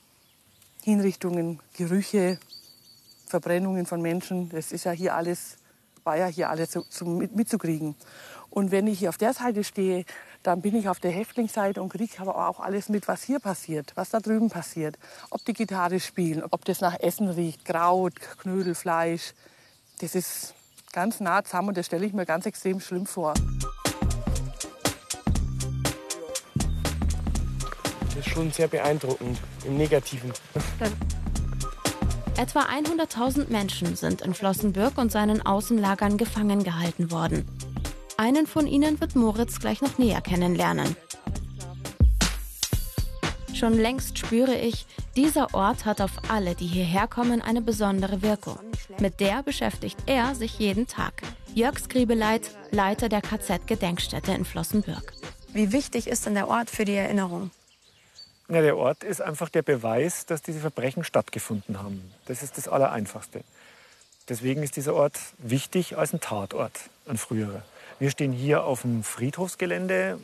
Hinrichtungen, 0.82 1.60
Gerüche, 1.76 2.38
Verbrennungen 3.26 3.86
von 3.86 4.00
Menschen. 4.00 4.48
Das 4.50 4.70
ist 4.70 4.84
ja 4.84 4.92
hier 4.92 5.14
alles, 5.14 5.56
war 6.04 6.16
ja 6.16 6.26
hier 6.26 6.50
alles 6.50 6.72
so, 6.72 6.84
so 6.88 7.04
mit, 7.04 7.34
mitzukriegen. 7.34 7.96
Und 8.50 8.70
wenn 8.70 8.86
ich 8.86 9.00
hier 9.00 9.08
auf 9.08 9.18
der 9.18 9.32
Seite 9.32 9.64
stehe, 9.64 10.04
dann 10.44 10.60
bin 10.60 10.76
ich 10.76 10.88
auf 10.88 11.00
der 11.00 11.10
Häftlingsseite 11.10 11.82
und 11.82 11.88
kriege 11.88 12.20
aber 12.20 12.48
auch 12.48 12.60
alles 12.60 12.88
mit, 12.88 13.08
was 13.08 13.22
hier 13.24 13.40
passiert, 13.40 13.92
was 13.96 14.10
da 14.10 14.20
drüben 14.20 14.50
passiert. 14.50 14.98
Ob 15.30 15.44
die 15.44 15.54
Gitarre 15.54 15.98
spielen, 15.98 16.44
ob 16.44 16.64
das 16.64 16.80
nach 16.80 17.00
Essen 17.00 17.28
riecht, 17.28 17.64
Kraut, 17.64 18.14
Knödel, 18.38 18.74
Fleisch. 18.74 19.34
Das 20.00 20.14
ist 20.14 20.54
ganz 20.92 21.18
nah 21.18 21.42
zusammen 21.42 21.68
und 21.68 21.76
das 21.76 21.86
stelle 21.86 22.06
ich 22.06 22.12
mir 22.12 22.26
ganz 22.26 22.46
extrem 22.46 22.78
schlimm 22.78 23.06
vor. 23.06 23.34
Das 28.14 28.26
ist 28.26 28.32
schon 28.32 28.52
sehr 28.52 28.68
beeindruckend, 28.68 29.38
im 29.64 29.76
Negativen. 29.76 30.32
Etwa 32.36 32.60
100.000 32.60 33.50
Menschen 33.50 33.96
sind 33.96 34.22
in 34.22 34.34
Flossenbürg 34.34 34.98
und 34.98 35.10
seinen 35.10 35.44
Außenlagern 35.44 36.16
gefangen 36.16 36.62
gehalten 36.62 37.10
worden. 37.10 37.44
Einen 38.16 38.46
von 38.46 38.68
ihnen 38.68 39.00
wird 39.00 39.16
Moritz 39.16 39.58
gleich 39.58 39.82
noch 39.82 39.98
näher 39.98 40.20
kennenlernen. 40.20 40.96
Schon 43.52 43.74
längst 43.74 44.18
spüre 44.18 44.56
ich, 44.56 44.86
dieser 45.16 45.52
Ort 45.54 45.84
hat 45.84 46.00
auf 46.00 46.12
alle, 46.28 46.54
die 46.54 46.66
hierher 46.66 47.08
kommen, 47.08 47.42
eine 47.42 47.62
besondere 47.62 48.22
Wirkung. 48.22 48.58
Mit 49.00 49.18
der 49.18 49.42
beschäftigt 49.42 49.98
er 50.06 50.34
sich 50.36 50.58
jeden 50.58 50.86
Tag. 50.86 51.22
Jörg 51.54 51.78
Skribeleit, 51.78 52.50
Leiter 52.70 53.08
der 53.08 53.22
KZ-Gedenkstätte 53.22 54.32
in 54.32 54.44
Flossenbürg. 54.44 55.12
Wie 55.52 55.72
wichtig 55.72 56.06
ist 56.06 56.26
denn 56.26 56.34
der 56.34 56.48
Ort 56.48 56.70
für 56.70 56.84
die 56.84 56.94
Erinnerung? 56.94 57.50
Ja, 58.48 58.60
der 58.60 58.76
Ort 58.76 59.04
ist 59.04 59.22
einfach 59.22 59.48
der 59.48 59.62
Beweis, 59.62 60.26
dass 60.26 60.42
diese 60.42 60.60
Verbrechen 60.60 61.02
stattgefunden 61.02 61.82
haben. 61.82 62.12
Das 62.26 62.42
ist 62.42 62.58
das 62.58 62.68
Allereinfachste. 62.68 63.42
Deswegen 64.28 64.62
ist 64.62 64.76
dieser 64.76 64.94
Ort 64.94 65.18
wichtig 65.38 65.96
als 65.96 66.12
ein 66.12 66.20
Tatort, 66.20 66.90
ein 67.06 67.16
früherer. 67.16 67.62
Wir 67.98 68.10
stehen 68.10 68.32
hier 68.32 68.64
auf 68.64 68.82
dem 68.82 69.02
Friedhofsgelände. 69.02 70.18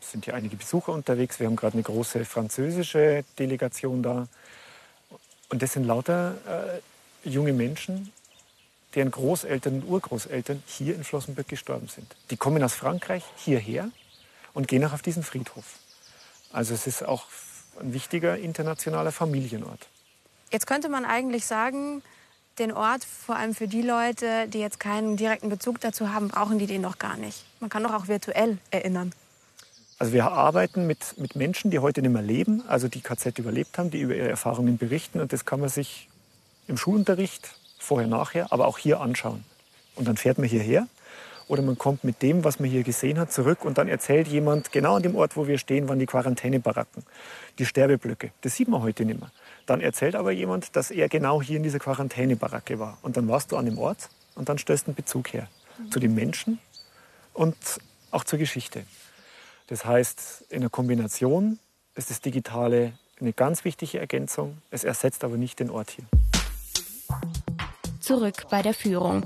Es 0.00 0.12
sind 0.12 0.26
hier 0.26 0.34
einige 0.34 0.56
Besucher 0.56 0.92
unterwegs. 0.92 1.40
Wir 1.40 1.48
haben 1.48 1.56
gerade 1.56 1.74
eine 1.74 1.82
große 1.82 2.24
französische 2.24 3.24
Delegation 3.38 4.02
da. 4.02 4.28
Und 5.48 5.62
das 5.62 5.72
sind 5.72 5.84
lauter 5.84 6.34
äh, 7.24 7.28
junge 7.28 7.52
Menschen, 7.52 8.12
deren 8.94 9.10
Großeltern 9.10 9.80
und 9.80 9.88
Urgroßeltern 9.88 10.62
hier 10.66 10.94
in 10.94 11.02
Flossenbürg 11.02 11.48
gestorben 11.48 11.88
sind. 11.88 12.14
Die 12.30 12.36
kommen 12.36 12.62
aus 12.62 12.74
Frankreich 12.74 13.24
hierher 13.36 13.90
und 14.54 14.68
gehen 14.68 14.84
auch 14.84 14.92
auf 14.92 15.02
diesen 15.02 15.22
Friedhof. 15.24 15.64
Also 16.52 16.74
es 16.74 16.86
ist 16.86 17.04
auch 17.04 17.26
ein 17.80 17.92
wichtiger 17.92 18.36
internationaler 18.38 19.12
Familienort. 19.12 19.88
Jetzt 20.50 20.66
könnte 20.66 20.88
man 20.88 21.04
eigentlich 21.04 21.46
sagen, 21.46 22.02
den 22.58 22.72
Ort, 22.72 23.04
vor 23.04 23.36
allem 23.36 23.54
für 23.54 23.68
die 23.68 23.82
Leute, 23.82 24.48
die 24.48 24.58
jetzt 24.58 24.80
keinen 24.80 25.16
direkten 25.16 25.48
Bezug 25.48 25.80
dazu 25.80 26.12
haben, 26.12 26.28
brauchen 26.28 26.58
die 26.58 26.66
den 26.66 26.82
doch 26.82 26.98
gar 26.98 27.16
nicht. 27.16 27.44
Man 27.60 27.70
kann 27.70 27.82
doch 27.82 27.94
auch 27.94 28.08
virtuell 28.08 28.58
erinnern. 28.70 29.12
Also 29.98 30.12
wir 30.12 30.30
arbeiten 30.30 30.86
mit, 30.86 31.18
mit 31.18 31.34
Menschen, 31.34 31.70
die 31.70 31.80
heute 31.80 32.02
nicht 32.02 32.12
mehr 32.12 32.22
leben, 32.22 32.62
also 32.68 32.88
die 32.88 33.00
KZ 33.00 33.38
überlebt 33.38 33.78
haben, 33.78 33.90
die 33.90 34.00
über 34.00 34.14
ihre 34.14 34.28
Erfahrungen 34.28 34.78
berichten. 34.78 35.20
Und 35.20 35.32
das 35.32 35.44
kann 35.44 35.60
man 35.60 35.68
sich 35.68 36.08
im 36.68 36.76
Schulunterricht, 36.76 37.48
vorher, 37.78 38.08
nachher, 38.08 38.52
aber 38.52 38.66
auch 38.66 38.78
hier 38.78 39.00
anschauen. 39.00 39.44
Und 39.96 40.06
dann 40.06 40.16
fährt 40.16 40.38
man 40.38 40.48
hierher 40.48 40.86
oder 41.48 41.62
man 41.62 41.76
kommt 41.76 42.04
mit 42.04 42.22
dem, 42.22 42.44
was 42.44 42.60
man 42.60 42.68
hier 42.68 42.82
gesehen 42.82 43.18
hat, 43.18 43.32
zurück 43.32 43.64
und 43.64 43.78
dann 43.78 43.88
erzählt 43.88 44.28
jemand, 44.28 44.70
genau 44.70 44.96
an 44.96 45.02
dem 45.02 45.16
Ort, 45.16 45.36
wo 45.36 45.46
wir 45.46 45.58
stehen, 45.58 45.88
waren 45.88 45.98
die 45.98 46.06
Quarantänebaracken, 46.06 47.02
die 47.58 47.66
Sterbeblöcke. 47.66 48.30
Das 48.42 48.54
sieht 48.54 48.68
man 48.68 48.82
heute 48.82 49.04
nicht 49.04 49.18
mehr. 49.18 49.30
Dann 49.66 49.80
erzählt 49.80 50.14
aber 50.14 50.30
jemand, 50.30 50.76
dass 50.76 50.90
er 50.90 51.08
genau 51.08 51.42
hier 51.42 51.56
in 51.56 51.62
dieser 51.62 51.78
Quarantänebaracke 51.78 52.78
war. 52.78 52.98
Und 53.02 53.16
dann 53.16 53.28
warst 53.28 53.52
du 53.52 53.56
an 53.56 53.64
dem 53.64 53.78
Ort 53.78 54.08
und 54.34 54.48
dann 54.48 54.58
stößt 54.58 54.88
ein 54.88 54.94
Bezug 54.94 55.32
her 55.32 55.48
zu 55.90 55.98
den 55.98 56.14
Menschen 56.14 56.58
und 57.32 57.56
auch 58.10 58.24
zur 58.24 58.38
Geschichte. 58.38 58.84
Das 59.68 59.84
heißt, 59.84 60.44
in 60.50 60.60
der 60.60 60.70
Kombination 60.70 61.58
ist 61.94 62.10
das 62.10 62.20
Digitale 62.20 62.92
eine 63.20 63.32
ganz 63.32 63.64
wichtige 63.64 63.98
Ergänzung. 63.98 64.58
Es 64.70 64.84
ersetzt 64.84 65.24
aber 65.24 65.36
nicht 65.36 65.58
den 65.60 65.70
Ort 65.70 65.90
hier. 65.90 66.04
Zurück 68.00 68.46
bei 68.50 68.62
der 68.62 68.74
Führung. 68.74 69.24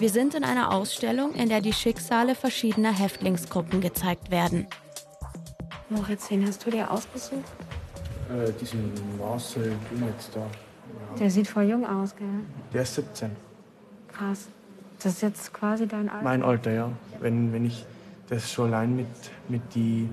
Wir 0.00 0.08
sind 0.08 0.34
in 0.34 0.44
einer 0.44 0.72
Ausstellung, 0.72 1.34
in 1.34 1.50
der 1.50 1.60
die 1.60 1.74
Schicksale 1.74 2.34
verschiedener 2.34 2.90
Häftlingsgruppen 2.90 3.82
gezeigt 3.82 4.30
werden. 4.30 4.66
Moritz, 5.90 6.30
wen 6.30 6.46
hast 6.46 6.64
du 6.64 6.70
dir 6.70 6.90
ausgesucht? 6.90 7.44
Äh, 8.30 8.50
diesen 8.58 8.94
Marcel 9.18 9.74
Günitz 9.90 10.30
da. 10.32 10.46
Der 11.18 11.30
sieht 11.30 11.48
voll 11.48 11.64
jung 11.64 11.84
aus, 11.84 12.16
gell? 12.16 12.26
Der 12.72 12.80
ist 12.80 12.94
17. 12.94 13.30
Krass. 14.08 14.46
Das 15.02 15.12
ist 15.12 15.20
jetzt 15.20 15.52
quasi 15.52 15.86
dein 15.86 16.08
Alter? 16.08 16.24
Mein 16.24 16.42
Alter, 16.42 16.72
ja. 16.72 16.90
Wenn, 17.20 17.52
wenn 17.52 17.66
ich 17.66 17.84
das 18.30 18.50
schon 18.50 18.72
allein 18.72 18.96
mit, 18.96 19.06
mit 19.50 19.74
die 19.74 20.08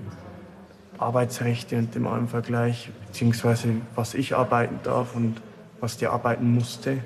Arbeitsrechte 0.98 1.78
und 1.78 1.94
dem 1.94 2.06
allem 2.06 2.28
Vergleich, 2.28 2.90
beziehungsweise 3.06 3.68
was 3.94 4.12
ich 4.12 4.36
arbeiten 4.36 4.80
darf 4.82 5.16
und 5.16 5.40
was 5.80 5.96
der 5.96 6.12
arbeiten 6.12 6.52
musste, 6.52 6.98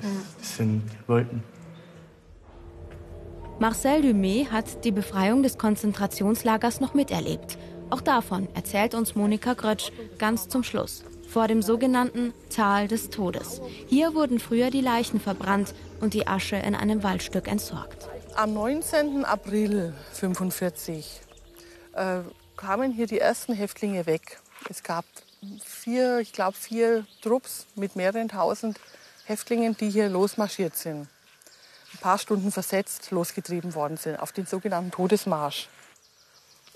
das, 0.00 0.10
das 0.38 0.56
sind 0.58 0.84
Welten. 1.08 1.42
Marcel 3.60 4.00
Dumais 4.00 4.50
hat 4.50 4.86
die 4.86 4.90
Befreiung 4.90 5.42
des 5.42 5.58
Konzentrationslagers 5.58 6.80
noch 6.80 6.94
miterlebt. 6.94 7.58
Auch 7.90 8.00
davon 8.00 8.48
erzählt 8.54 8.94
uns 8.94 9.14
Monika 9.14 9.52
Grötsch 9.52 9.92
ganz 10.16 10.48
zum 10.48 10.64
Schluss. 10.64 11.04
Vor 11.28 11.46
dem 11.46 11.60
sogenannten 11.60 12.32
Tal 12.48 12.88
des 12.88 13.10
Todes. 13.10 13.60
Hier 13.86 14.14
wurden 14.14 14.40
früher 14.40 14.70
die 14.70 14.80
Leichen 14.80 15.20
verbrannt 15.20 15.74
und 16.00 16.14
die 16.14 16.26
Asche 16.26 16.56
in 16.56 16.74
einem 16.74 17.02
Waldstück 17.02 17.48
entsorgt. 17.48 18.08
Am 18.34 18.54
19. 18.54 19.26
April 19.26 19.92
1945 20.14 21.20
äh, 21.92 22.20
kamen 22.56 22.92
hier 22.92 23.06
die 23.06 23.18
ersten 23.18 23.52
Häftlinge 23.52 24.06
weg. 24.06 24.40
Es 24.70 24.82
gab 24.82 25.04
vier, 25.62 26.20
ich 26.20 26.32
glaube 26.32 26.56
vier 26.56 27.04
Trupps 27.20 27.66
mit 27.74 27.94
mehreren 27.94 28.30
tausend 28.30 28.80
Häftlingen, 29.26 29.76
die 29.76 29.90
hier 29.90 30.08
losmarschiert 30.08 30.76
sind. 30.76 31.08
Paar 32.00 32.18
Stunden 32.18 32.50
versetzt 32.50 33.10
losgetrieben 33.10 33.74
worden 33.74 33.96
sind 33.96 34.16
auf 34.16 34.32
den 34.32 34.46
sogenannten 34.46 34.90
Todesmarsch. 34.90 35.68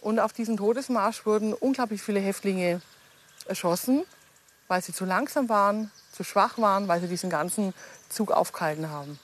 Und 0.01 0.21
auf 0.21 0.33
diesen 0.33 0.59
Todesmarsch 0.59 1.25
wurden 1.25 1.55
unglaublich 1.55 2.03
viele 2.03 2.21
Häftlinge 2.21 2.83
erschossen, 3.47 4.05
weil 4.69 4.83
sie 4.83 4.93
zu 4.93 5.05
langsam 5.05 5.49
waren, 5.49 5.91
zu 6.13 6.25
schwach 6.25 6.59
waren, 6.59 6.89
weil 6.89 7.01
sie 7.01 7.09
diesen 7.09 7.31
ganzen 7.31 7.75
Zug 8.09 8.31
aufgehalten 8.31 8.91
haben. 8.91 9.19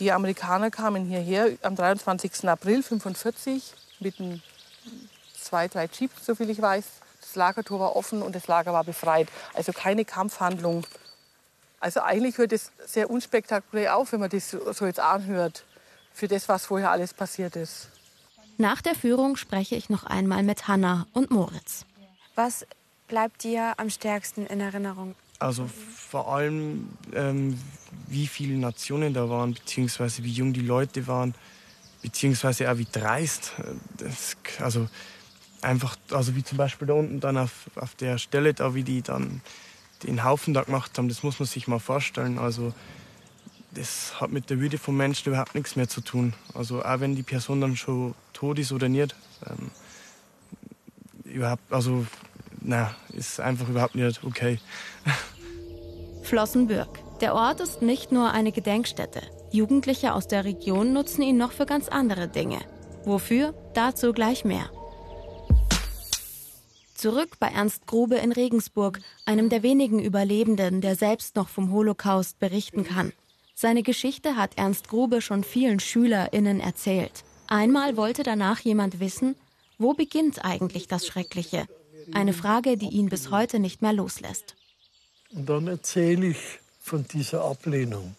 Die 0.00 0.10
Amerikaner 0.10 0.70
kamen 0.70 1.04
hierher 1.06 1.56
am 1.62 1.76
23. 1.76 2.48
April 2.48 2.76
1945 2.76 3.72
mit 4.00 4.16
zwei, 5.40 5.68
drei 5.68 5.86
Jeeps, 5.86 6.26
soviel 6.26 6.50
ich 6.50 6.60
weiß. 6.60 6.84
Das 7.20 7.36
Lagertor 7.36 7.78
war 7.78 7.96
offen 7.96 8.20
und 8.20 8.34
das 8.34 8.48
Lager 8.48 8.72
war 8.72 8.82
befreit. 8.82 9.28
Also 9.54 9.72
keine 9.72 10.04
Kampfhandlung. 10.04 10.84
Also 11.84 12.00
eigentlich 12.00 12.38
hört 12.38 12.50
es 12.54 12.72
sehr 12.86 13.10
unspektakulär 13.10 13.94
auf, 13.94 14.12
wenn 14.12 14.20
man 14.20 14.30
das 14.30 14.52
so 14.52 14.86
jetzt 14.86 15.00
anhört, 15.00 15.66
für 16.14 16.28
das, 16.28 16.48
was 16.48 16.64
vorher 16.64 16.90
alles 16.90 17.12
passiert 17.12 17.56
ist. 17.56 17.90
Nach 18.56 18.80
der 18.80 18.94
Führung 18.94 19.36
spreche 19.36 19.74
ich 19.74 19.90
noch 19.90 20.04
einmal 20.04 20.42
mit 20.44 20.66
Hanna 20.66 21.06
und 21.12 21.30
Moritz. 21.30 21.84
Was 22.36 22.66
bleibt 23.06 23.44
dir 23.44 23.74
am 23.76 23.90
stärksten 23.90 24.46
in 24.46 24.62
Erinnerung? 24.62 25.14
Also 25.40 25.68
vor 25.94 26.34
allem, 26.34 26.88
ähm, 27.12 27.60
wie 28.06 28.28
viele 28.28 28.56
Nationen 28.56 29.12
da 29.12 29.28
waren, 29.28 29.52
beziehungsweise 29.52 30.24
wie 30.24 30.32
jung 30.32 30.54
die 30.54 30.62
Leute 30.62 31.06
waren, 31.06 31.34
beziehungsweise 32.00 32.72
auch 32.72 32.78
wie 32.78 32.86
dreist. 32.90 33.52
Das, 33.98 34.38
also 34.58 34.88
einfach, 35.60 35.96
also 36.12 36.34
wie 36.34 36.44
zum 36.44 36.56
Beispiel 36.56 36.88
da 36.88 36.94
unten 36.94 37.20
dann 37.20 37.36
auf, 37.36 37.52
auf 37.74 37.94
der 37.96 38.16
Stelle, 38.16 38.54
da 38.54 38.74
wie 38.74 38.84
die 38.84 39.02
dann 39.02 39.42
den 40.06 40.24
Haufen 40.24 40.54
da 40.54 40.62
gemacht 40.62 40.96
haben, 40.96 41.08
das 41.08 41.22
muss 41.22 41.38
man 41.38 41.46
sich 41.46 41.68
mal 41.68 41.78
vorstellen. 41.78 42.38
Also 42.38 42.72
das 43.72 44.20
hat 44.20 44.30
mit 44.30 44.50
der 44.50 44.60
Würde 44.60 44.78
vom 44.78 44.96
Menschen 44.96 45.28
überhaupt 45.28 45.54
nichts 45.54 45.76
mehr 45.76 45.88
zu 45.88 46.00
tun. 46.00 46.34
Also 46.54 46.82
auch 46.84 47.00
wenn 47.00 47.16
die 47.16 47.22
Person 47.22 47.60
dann 47.60 47.76
schon 47.76 48.14
tot 48.32 48.58
ist 48.58 48.72
oder 48.72 48.88
nicht, 48.88 49.14
ähm, 49.46 49.70
überhaupt, 51.24 51.62
also 51.70 52.06
na, 52.60 52.94
ist 53.12 53.40
einfach 53.40 53.68
überhaupt 53.68 53.94
nicht 53.94 54.22
okay. 54.24 54.58
Flossenbürg. 56.22 56.88
Der 57.20 57.34
Ort 57.34 57.60
ist 57.60 57.82
nicht 57.82 58.12
nur 58.12 58.30
eine 58.32 58.52
Gedenkstätte. 58.52 59.22
Jugendliche 59.50 60.14
aus 60.14 60.26
der 60.26 60.44
Region 60.44 60.92
nutzen 60.92 61.22
ihn 61.22 61.36
noch 61.36 61.52
für 61.52 61.66
ganz 61.66 61.88
andere 61.88 62.28
Dinge. 62.28 62.58
Wofür? 63.04 63.54
Dazu 63.74 64.12
gleich 64.12 64.44
mehr. 64.44 64.70
Zurück 67.04 67.38
bei 67.38 67.48
Ernst 67.48 67.86
Grube 67.86 68.16
in 68.16 68.32
Regensburg, 68.32 68.98
einem 69.26 69.50
der 69.50 69.62
wenigen 69.62 70.02
Überlebenden, 70.02 70.80
der 70.80 70.96
selbst 70.96 71.36
noch 71.36 71.50
vom 71.50 71.70
Holocaust 71.70 72.38
berichten 72.38 72.82
kann. 72.82 73.12
Seine 73.54 73.82
Geschichte 73.82 74.36
hat 74.36 74.56
Ernst 74.56 74.88
Grube 74.88 75.20
schon 75.20 75.44
vielen 75.44 75.80
SchülerInnen 75.80 76.60
erzählt. 76.60 77.22
Einmal 77.46 77.98
wollte 77.98 78.22
danach 78.22 78.60
jemand 78.60 79.00
wissen, 79.00 79.36
wo 79.76 79.92
beginnt 79.92 80.46
eigentlich 80.46 80.88
das 80.88 81.06
Schreckliche? 81.06 81.66
Eine 82.14 82.32
Frage, 82.32 82.78
die 82.78 82.88
ihn 82.88 83.10
bis 83.10 83.30
heute 83.30 83.58
nicht 83.58 83.82
mehr 83.82 83.92
loslässt. 83.92 84.54
Und 85.34 85.46
dann 85.46 85.66
erzähle 85.66 86.28
ich 86.28 86.58
von 86.80 87.06
dieser 87.06 87.44
Ablehnung, 87.44 88.16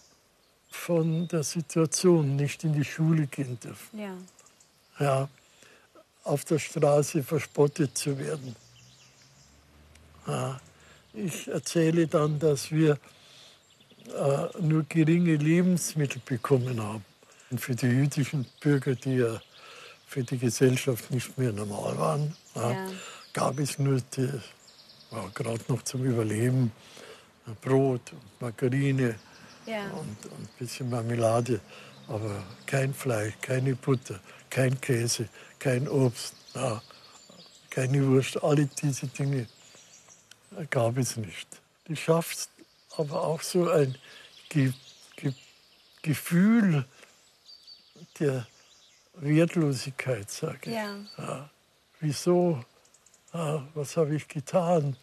von 0.69 1.27
der 1.27 1.41
Situation, 1.41 2.35
nicht 2.35 2.63
in 2.63 2.73
die 2.73 2.85
Schule 2.85 3.25
gehen 3.25 3.59
dürfen. 3.59 3.99
Ja. 3.99 4.15
Ja, 4.99 5.27
auf 6.23 6.45
der 6.45 6.59
Straße 6.59 7.23
verspottet 7.23 7.97
zu 7.97 8.19
werden. 8.19 8.55
Ich 11.13 11.47
erzähle 11.47 12.07
dann, 12.07 12.39
dass 12.39 12.71
wir 12.71 12.97
äh, 14.07 14.61
nur 14.61 14.83
geringe 14.83 15.35
Lebensmittel 15.35 16.21
bekommen 16.25 16.81
haben. 16.81 17.05
Und 17.51 17.61
für 17.61 17.75
die 17.75 17.87
jüdischen 17.87 18.45
Bürger, 18.59 18.95
die 18.95 19.15
ja 19.15 19.41
für 20.07 20.23
die 20.23 20.37
Gesellschaft 20.37 21.09
nicht 21.11 21.37
mehr 21.37 21.51
normal 21.51 21.97
waren, 21.97 22.35
ja, 22.55 22.87
gab 23.33 23.59
es 23.59 23.79
nur 23.79 24.01
die, 24.15 24.29
ja, 25.11 25.29
gerade 25.33 25.61
noch 25.67 25.83
zum 25.83 26.03
Überleben 26.03 26.71
Brot 27.61 28.11
und 28.11 28.41
Margarine 28.41 29.15
ja. 29.65 29.85
und, 29.91 30.25
und 30.25 30.39
ein 30.39 30.49
bisschen 30.57 30.89
Marmelade, 30.89 31.59
aber 32.07 32.43
kein 32.65 32.93
Fleisch, 32.93 33.33
keine 33.41 33.75
Butter, 33.75 34.19
kein 34.49 34.79
Käse, 34.81 35.27
kein 35.59 35.87
Obst, 35.87 36.35
keine 37.69 38.07
Wurst. 38.07 38.41
Alle 38.43 38.67
diese 38.81 39.07
Dinge 39.07 39.47
gab 40.63 40.97
es 40.97 41.17
nicht. 41.17 41.47
Du 41.85 41.95
schaffst 41.95 42.49
aber 42.97 43.21
auch 43.23 43.41
so 43.41 43.69
ein 43.69 43.97
Ge 44.49 44.73
Ge 45.15 45.33
Gefühl 46.01 46.85
der 48.19 48.47
Wertlosigkeit, 49.15 50.29
sage 50.29 50.69
ich. 50.69 50.75
Ja. 50.75 50.95
ja. 51.17 51.49
Wieso? 51.99 52.63
Ja, 53.33 53.67
was 53.73 53.97
habe 53.97 54.15
ich 54.15 54.27
getan? 54.27 54.95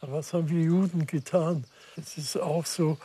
Was 0.00 0.32
haben 0.32 0.48
wir 0.48 0.62
Juden 0.62 1.06
getan? 1.06 1.64
Es 1.96 2.18
ist 2.18 2.36
auch 2.36 2.66
so, 2.66 2.98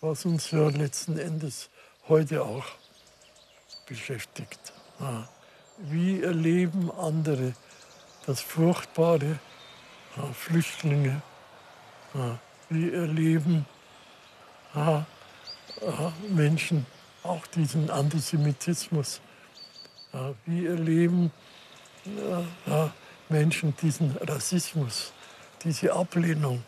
was 0.00 0.24
uns 0.24 0.50
ja 0.50 0.68
letzten 0.68 1.18
Endes 1.18 1.68
heute 2.08 2.42
auch 2.42 2.64
beschäftigt. 3.86 4.72
Wie 5.78 6.22
erleben 6.22 6.90
andere 6.90 7.54
das 8.26 8.40
Furchtbare, 8.40 9.38
Flüchtlinge? 10.32 11.22
Wie 12.70 12.92
erleben 12.92 13.66
Menschen 16.28 16.86
auch 17.22 17.46
diesen 17.48 17.90
Antisemitismus? 17.90 19.20
Wie 20.46 20.66
erleben 20.66 21.30
Menschen 23.28 23.74
diesen 23.76 24.16
Rassismus? 24.16 25.12
diese 25.64 25.92
Ablehnung. 25.92 26.62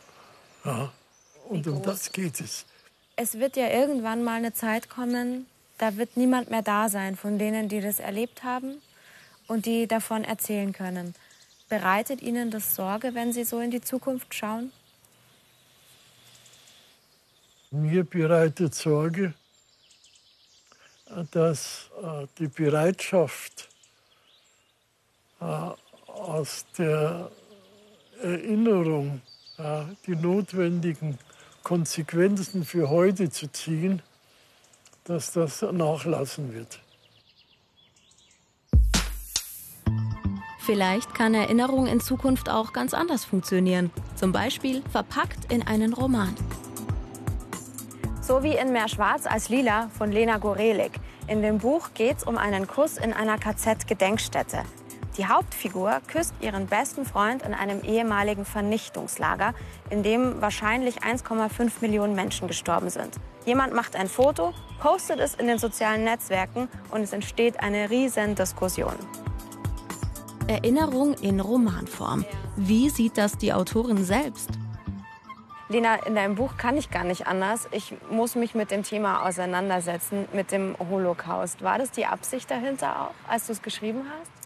Und 1.48 1.66
um 1.66 1.82
das 1.82 2.12
geht 2.12 2.40
es. 2.40 2.64
Es 3.16 3.38
wird 3.38 3.56
ja 3.56 3.68
irgendwann 3.68 4.22
mal 4.24 4.36
eine 4.36 4.52
Zeit 4.52 4.88
kommen, 4.88 5.46
da 5.78 5.96
wird 5.96 6.16
niemand 6.16 6.50
mehr 6.50 6.62
da 6.62 6.88
sein 6.88 7.16
von 7.16 7.38
denen, 7.38 7.68
die 7.68 7.80
das 7.80 8.00
erlebt 8.00 8.44
haben 8.44 8.80
und 9.46 9.66
die 9.66 9.86
davon 9.86 10.24
erzählen 10.24 10.72
können. 10.72 11.14
Bereitet 11.68 12.22
Ihnen 12.22 12.50
das 12.50 12.74
Sorge, 12.74 13.14
wenn 13.14 13.32
Sie 13.32 13.44
so 13.44 13.60
in 13.60 13.70
die 13.70 13.80
Zukunft 13.80 14.34
schauen? 14.34 14.72
Mir 17.72 18.02
bereitet 18.02 18.74
Sorge, 18.74 19.32
dass 21.30 21.88
äh, 22.02 22.26
die 22.38 22.48
Bereitschaft 22.48 23.68
äh, 25.40 25.44
aus 26.06 26.66
der 26.76 27.30
Erinnerung 28.20 29.22
ja, 29.56 29.88
die 30.06 30.16
notwendigen 30.16 31.16
Konsequenzen 31.62 32.64
für 32.64 32.90
heute 32.90 33.30
zu 33.30 33.46
ziehen, 33.52 34.02
dass 35.04 35.32
das 35.32 35.62
nachlassen 35.62 36.52
wird. 36.52 36.80
Vielleicht 40.66 41.14
kann 41.14 41.34
Erinnerung 41.34 41.86
in 41.86 42.00
Zukunft 42.00 42.48
auch 42.48 42.72
ganz 42.72 42.94
anders 42.94 43.24
funktionieren. 43.24 43.90
Zum 44.16 44.32
Beispiel 44.32 44.82
verpackt 44.90 45.52
in 45.52 45.66
einen 45.66 45.92
Roman. 45.92 46.34
So 48.30 48.44
wie 48.44 48.54
in 48.54 48.70
Mehr 48.70 48.86
Schwarz 48.86 49.26
als 49.26 49.48
Lila 49.48 49.90
von 49.98 50.12
Lena 50.12 50.38
Gorelik. 50.38 50.92
In 51.26 51.42
dem 51.42 51.58
Buch 51.58 51.90
geht 51.94 52.18
es 52.18 52.22
um 52.22 52.38
einen 52.38 52.68
Kuss 52.68 52.96
in 52.96 53.12
einer 53.12 53.38
KZ-Gedenkstätte. 53.38 54.62
Die 55.18 55.26
Hauptfigur 55.26 56.00
küsst 56.06 56.32
ihren 56.40 56.66
besten 56.66 57.04
Freund 57.04 57.42
in 57.42 57.54
einem 57.54 57.82
ehemaligen 57.82 58.44
Vernichtungslager, 58.44 59.52
in 59.90 60.04
dem 60.04 60.40
wahrscheinlich 60.40 61.02
1,5 61.02 61.72
Millionen 61.80 62.14
Menschen 62.14 62.46
gestorben 62.46 62.88
sind. 62.88 63.16
Jemand 63.46 63.74
macht 63.74 63.96
ein 63.96 64.06
Foto, 64.06 64.54
postet 64.78 65.18
es 65.18 65.34
in 65.34 65.48
den 65.48 65.58
sozialen 65.58 66.04
Netzwerken 66.04 66.68
und 66.92 67.02
es 67.02 67.12
entsteht 67.12 67.58
eine 67.58 67.90
riesen 67.90 68.36
Diskussion. 68.36 68.94
Erinnerung 70.46 71.14
in 71.14 71.40
Romanform. 71.40 72.24
Wie 72.54 72.90
sieht 72.90 73.18
das 73.18 73.36
die 73.38 73.52
Autorin 73.52 74.04
selbst? 74.04 74.59
Lena, 75.70 75.94
in 76.04 76.16
deinem 76.16 76.34
Buch 76.34 76.56
kann 76.56 76.76
ich 76.76 76.90
gar 76.90 77.04
nicht 77.04 77.28
anders. 77.28 77.68
Ich 77.70 77.94
muss 78.10 78.34
mich 78.34 78.56
mit 78.56 78.72
dem 78.72 78.82
Thema 78.82 79.24
auseinandersetzen, 79.24 80.26
mit 80.32 80.50
dem 80.50 80.74
Holocaust. 80.90 81.62
War 81.62 81.78
das 81.78 81.92
die 81.92 82.06
Absicht 82.06 82.50
dahinter 82.50 83.02
auch, 83.02 83.30
als 83.30 83.46
du 83.46 83.52
es 83.52 83.62
geschrieben 83.62 84.02
hast? 84.18 84.40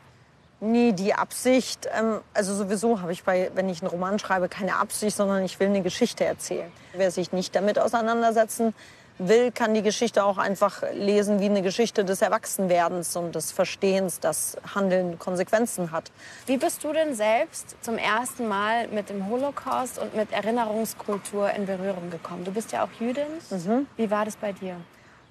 nie 0.60 0.92
die 0.92 1.14
Absicht. 1.14 1.88
Ähm, 1.96 2.20
also 2.32 2.54
sowieso 2.54 3.00
habe 3.00 3.12
ich 3.12 3.22
bei, 3.22 3.50
wenn 3.54 3.68
ich 3.68 3.82
einen 3.82 3.90
Roman 3.90 4.18
schreibe, 4.18 4.48
keine 4.48 4.76
Absicht, 4.76 5.16
sondern 5.16 5.44
ich 5.44 5.60
will 5.60 5.68
eine 5.68 5.82
Geschichte 5.82 6.24
erzählen. 6.24 6.70
Wer 6.94 7.10
sich 7.10 7.32
nicht 7.32 7.54
damit 7.54 7.78
auseinandersetzen 7.78 8.74
will, 9.18 9.52
kann 9.52 9.74
die 9.74 9.82
Geschichte 9.82 10.24
auch 10.24 10.38
einfach 10.38 10.82
lesen 10.92 11.40
wie 11.40 11.46
eine 11.46 11.62
Geschichte 11.62 12.04
des 12.04 12.22
Erwachsenwerdens 12.22 13.16
und 13.16 13.34
des 13.34 13.52
Verstehens, 13.52 14.20
dass 14.20 14.56
Handeln 14.74 15.18
Konsequenzen 15.18 15.92
hat. 15.92 16.10
Wie 16.46 16.56
bist 16.56 16.82
du 16.84 16.92
denn 16.92 17.14
selbst 17.14 17.76
zum 17.82 17.96
ersten 17.96 18.48
Mal 18.48 18.88
mit 18.88 19.08
dem 19.08 19.28
Holocaust 19.28 19.98
und 19.98 20.16
mit 20.16 20.32
Erinnerungskultur 20.32 21.50
in 21.50 21.66
Berührung 21.66 22.10
gekommen? 22.10 22.44
Du 22.44 22.52
bist 22.52 22.72
ja 22.72 22.84
auch 22.84 23.00
Jüdin. 23.00 23.26
Mhm. 23.50 23.86
Wie 23.96 24.10
war 24.10 24.24
das 24.24 24.36
bei 24.36 24.52
dir? 24.52 24.76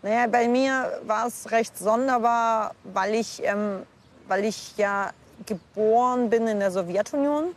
Naja, 0.02 0.28
bei 0.28 0.48
mir 0.48 1.00
war 1.06 1.28
es 1.28 1.52
recht 1.52 1.78
sonderbar, 1.78 2.76
weil 2.84 3.16
ich, 3.16 3.42
ähm, 3.44 3.84
weil 4.28 4.44
ich 4.46 4.76
ja 4.78 5.12
geboren 5.46 6.30
bin 6.30 6.48
in 6.48 6.60
der 6.60 6.72
Sowjetunion, 6.72 7.56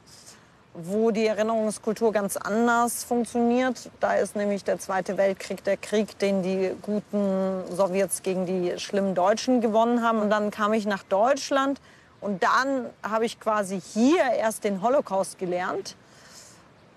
wo 0.85 1.11
die 1.11 1.27
Erinnerungskultur 1.27 2.13
ganz 2.13 2.37
anders 2.37 3.05
funktioniert. 3.05 3.91
Da 4.01 4.15
ist 4.15 4.37
nämlich 4.37 4.65
der 4.65 4.79
Zweite 4.79 5.17
Weltkrieg 5.17 5.65
der 5.65 5.77
Krieg, 5.77 6.19
den 6.19 6.43
die 6.43 6.73
guten 6.83 7.63
Sowjets 7.71 8.23
gegen 8.23 8.47
die 8.47 8.79
schlimmen 8.79 9.15
Deutschen 9.15 9.61
gewonnen 9.61 10.03
haben. 10.03 10.21
Und 10.21 10.31
dann 10.31 10.51
kam 10.51 10.73
ich 10.73 10.87
nach 10.87 11.03
Deutschland 11.03 11.81
und 12.21 12.43
dann 12.43 12.87
habe 13.03 13.25
ich 13.25 13.41
quasi 13.41 13.81
hier 13.81 14.23
erst 14.39 14.65
den 14.65 14.83
Holocaust 14.83 15.39
gelernt 15.39 15.97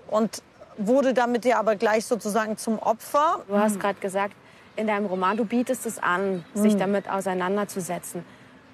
und 0.09 0.41
wurde 0.77 1.13
damit 1.13 1.45
ja 1.45 1.59
aber 1.59 1.75
gleich 1.75 2.05
sozusagen 2.05 2.57
zum 2.57 2.79
Opfer. 2.79 3.43
Du 3.47 3.57
hast 3.57 3.79
gerade 3.79 3.99
gesagt, 3.99 4.33
in 4.75 4.87
deinem 4.87 5.05
Roman, 5.05 5.35
du 5.35 5.45
bietest 5.45 5.85
es 5.85 5.99
an, 5.99 6.45
sich 6.53 6.73
hm. 6.73 6.79
damit 6.79 7.09
auseinanderzusetzen. 7.09 8.23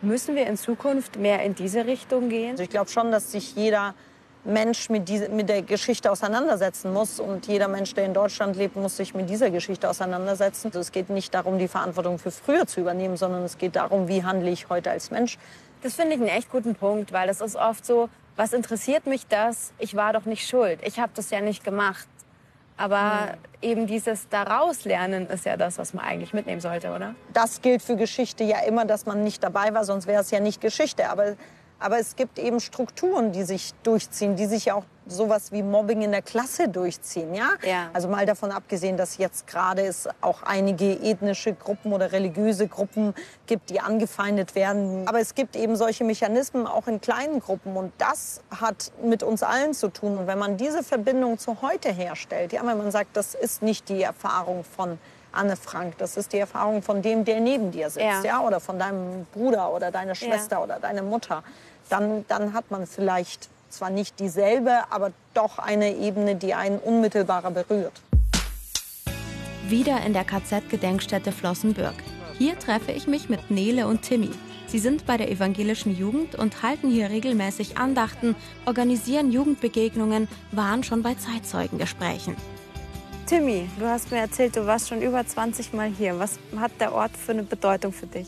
Müssen 0.01 0.35
wir 0.35 0.45
in 0.45 0.55
Zukunft 0.55 1.17
mehr 1.17 1.41
in 1.43 1.55
diese 1.55 1.85
Richtung 1.85 2.29
gehen? 2.29 2.51
Also 2.51 2.63
ich 2.63 2.69
glaube 2.69 2.89
schon, 2.91 3.11
dass 3.11 3.31
sich 3.31 3.55
jeder 3.55 3.95
Mensch 4.45 4.89
mit, 4.89 5.09
die, 5.09 5.19
mit 5.29 5.49
der 5.49 5.61
Geschichte 5.63 6.11
auseinandersetzen 6.11 6.93
muss. 6.93 7.19
Und 7.19 7.47
jeder 7.47 7.67
Mensch, 7.67 7.93
der 7.93 8.05
in 8.05 8.13
Deutschland 8.13 8.55
lebt, 8.55 8.75
muss 8.75 8.97
sich 8.97 9.13
mit 9.13 9.29
dieser 9.29 9.49
Geschichte 9.49 9.89
auseinandersetzen. 9.89 10.67
Also 10.67 10.79
es 10.79 10.91
geht 10.91 11.09
nicht 11.09 11.33
darum, 11.33 11.57
die 11.57 11.67
Verantwortung 11.67 12.19
für 12.19 12.31
früher 12.31 12.67
zu 12.67 12.81
übernehmen, 12.81 13.17
sondern 13.17 13.43
es 13.43 13.57
geht 13.57 13.75
darum, 13.75 14.07
wie 14.07 14.23
handle 14.23 14.49
ich 14.49 14.69
heute 14.69 14.91
als 14.91 15.11
Mensch. 15.11 15.37
Das 15.81 15.95
finde 15.95 16.15
ich 16.15 16.21
einen 16.21 16.29
echt 16.29 16.51
guten 16.51 16.75
Punkt, 16.75 17.11
weil 17.11 17.27
das 17.27 17.41
ist 17.41 17.55
oft 17.55 17.85
so, 17.85 18.09
was 18.35 18.53
interessiert 18.53 19.05
mich 19.07 19.27
das? 19.27 19.71
Ich 19.79 19.95
war 19.95 20.13
doch 20.13 20.25
nicht 20.25 20.47
schuld. 20.47 20.79
Ich 20.83 20.99
habe 20.99 21.11
das 21.15 21.31
ja 21.31 21.41
nicht 21.41 21.63
gemacht. 21.63 22.07
Aber 22.77 23.37
mhm. 23.61 23.69
eben 23.69 23.87
dieses 23.87 24.27
daraus 24.29 24.83
lernen 24.83 25.27
ist 25.27 25.45
ja 25.45 25.55
das, 25.57 25.77
was 25.77 25.93
man 25.93 26.03
eigentlich 26.03 26.33
mitnehmen 26.33 26.59
sollte, 26.59 26.93
oder? 26.93 27.15
Das 27.33 27.61
gilt 27.61 27.81
für 27.81 27.95
Geschichte 27.95 28.43
ja 28.43 28.59
immer, 28.59 28.85
dass 28.85 29.05
man 29.05 29.23
nicht 29.23 29.43
dabei 29.43 29.73
war, 29.73 29.85
sonst 29.85 30.07
wäre 30.07 30.21
es 30.21 30.31
ja 30.31 30.39
nicht 30.39 30.59
Geschichte. 30.59 31.09
Aber 31.09 31.35
aber 31.79 31.99
es 31.99 32.15
gibt 32.15 32.39
eben 32.39 32.59
Strukturen, 32.59 33.31
die 33.31 33.43
sich 33.43 33.73
durchziehen, 33.83 34.35
die 34.35 34.45
sich 34.45 34.65
ja 34.65 34.75
auch 34.75 34.85
sowas 35.07 35.51
wie 35.51 35.61
Mobbing 35.61 36.01
in 36.01 36.11
der 36.11 36.21
Klasse 36.21 36.67
durchziehen. 36.67 37.33
Ja? 37.33 37.49
ja. 37.63 37.89
Also 37.93 38.07
mal 38.07 38.25
davon 38.25 38.51
abgesehen, 38.51 38.97
dass 38.97 39.17
jetzt 39.17 39.47
gerade 39.47 39.83
es 39.83 40.07
auch 40.21 40.43
einige 40.43 40.99
ethnische 41.01 41.53
Gruppen 41.53 41.93
oder 41.93 42.11
religiöse 42.11 42.67
Gruppen 42.67 43.13
gibt, 43.45 43.69
die 43.69 43.79
angefeindet 43.79 44.55
werden. 44.55 45.07
Aber 45.07 45.19
es 45.19 45.35
gibt 45.35 45.55
eben 45.55 45.75
solche 45.75 46.03
Mechanismen 46.03 46.67
auch 46.67 46.87
in 46.87 47.01
kleinen 47.01 47.39
Gruppen. 47.39 47.75
Und 47.77 47.93
das 47.97 48.41
hat 48.49 48.91
mit 49.03 49.23
uns 49.23 49.43
allen 49.43 49.73
zu 49.73 49.89
tun. 49.89 50.17
Und 50.17 50.27
wenn 50.27 50.39
man 50.39 50.57
diese 50.57 50.83
Verbindung 50.83 51.37
zu 51.37 51.61
heute 51.61 51.91
herstellt, 51.91 52.53
ja, 52.53 52.65
wenn 52.65 52.77
man 52.77 52.91
sagt, 52.91 53.15
das 53.15 53.35
ist 53.35 53.61
nicht 53.61 53.89
die 53.89 54.01
Erfahrung 54.01 54.63
von 54.63 54.97
Anne 55.35 55.55
Frank. 55.55 55.97
Das 55.97 56.17
ist 56.17 56.33
die 56.33 56.39
Erfahrung 56.39 56.81
von 56.81 57.01
dem, 57.01 57.25
der 57.25 57.39
neben 57.39 57.71
dir 57.71 57.89
sitzt, 57.89 58.05
ja. 58.05 58.23
ja? 58.23 58.39
oder 58.41 58.59
von 58.59 58.79
deinem 58.79 59.25
Bruder 59.33 59.73
oder 59.73 59.91
deiner 59.91 60.15
Schwester 60.15 60.57
ja. 60.57 60.63
oder 60.63 60.79
deiner 60.79 61.03
Mutter. 61.03 61.43
Dann, 61.89 62.25
dann 62.27 62.53
hat 62.53 62.71
man 62.71 62.87
vielleicht 62.87 63.49
zwar 63.69 63.89
nicht 63.89 64.19
dieselbe, 64.19 64.71
aber 64.89 65.11
doch 65.33 65.59
eine 65.59 65.95
Ebene, 65.95 66.35
die 66.35 66.53
einen 66.53 66.79
unmittelbarer 66.79 67.51
berührt. 67.51 68.01
Wieder 69.67 70.01
in 70.05 70.13
der 70.13 70.23
KZ-Gedenkstätte 70.23 71.31
Flossenbürg. 71.31 71.95
Hier 72.37 72.57
treffe 72.59 72.91
ich 72.91 73.07
mich 73.07 73.29
mit 73.29 73.49
Nele 73.49 73.87
und 73.87 74.01
Timmy. 74.03 74.31
Sie 74.67 74.79
sind 74.79 75.05
bei 75.05 75.17
der 75.17 75.31
evangelischen 75.31 75.95
Jugend 75.95 76.35
und 76.35 76.63
halten 76.63 76.89
hier 76.89 77.09
regelmäßig 77.09 77.77
Andachten, 77.77 78.35
organisieren 78.65 79.31
Jugendbegegnungen, 79.31 80.27
waren 80.51 80.83
schon 80.83 81.01
bei 81.01 81.15
Zeitzeugengesprächen. 81.15 82.35
Timmy, 83.27 83.67
du 83.79 83.87
hast 83.87 84.11
mir 84.11 84.19
erzählt, 84.19 84.55
du 84.55 84.67
warst 84.67 84.87
schon 84.87 85.01
über 85.01 85.25
20 85.25 85.73
Mal 85.73 85.89
hier. 85.89 86.19
Was 86.19 86.37
hat 86.57 86.73
der 86.79 86.93
Ort 86.93 87.17
für 87.17 87.31
eine 87.31 87.41
Bedeutung 87.41 87.91
für 87.91 88.05
dich? 88.05 88.27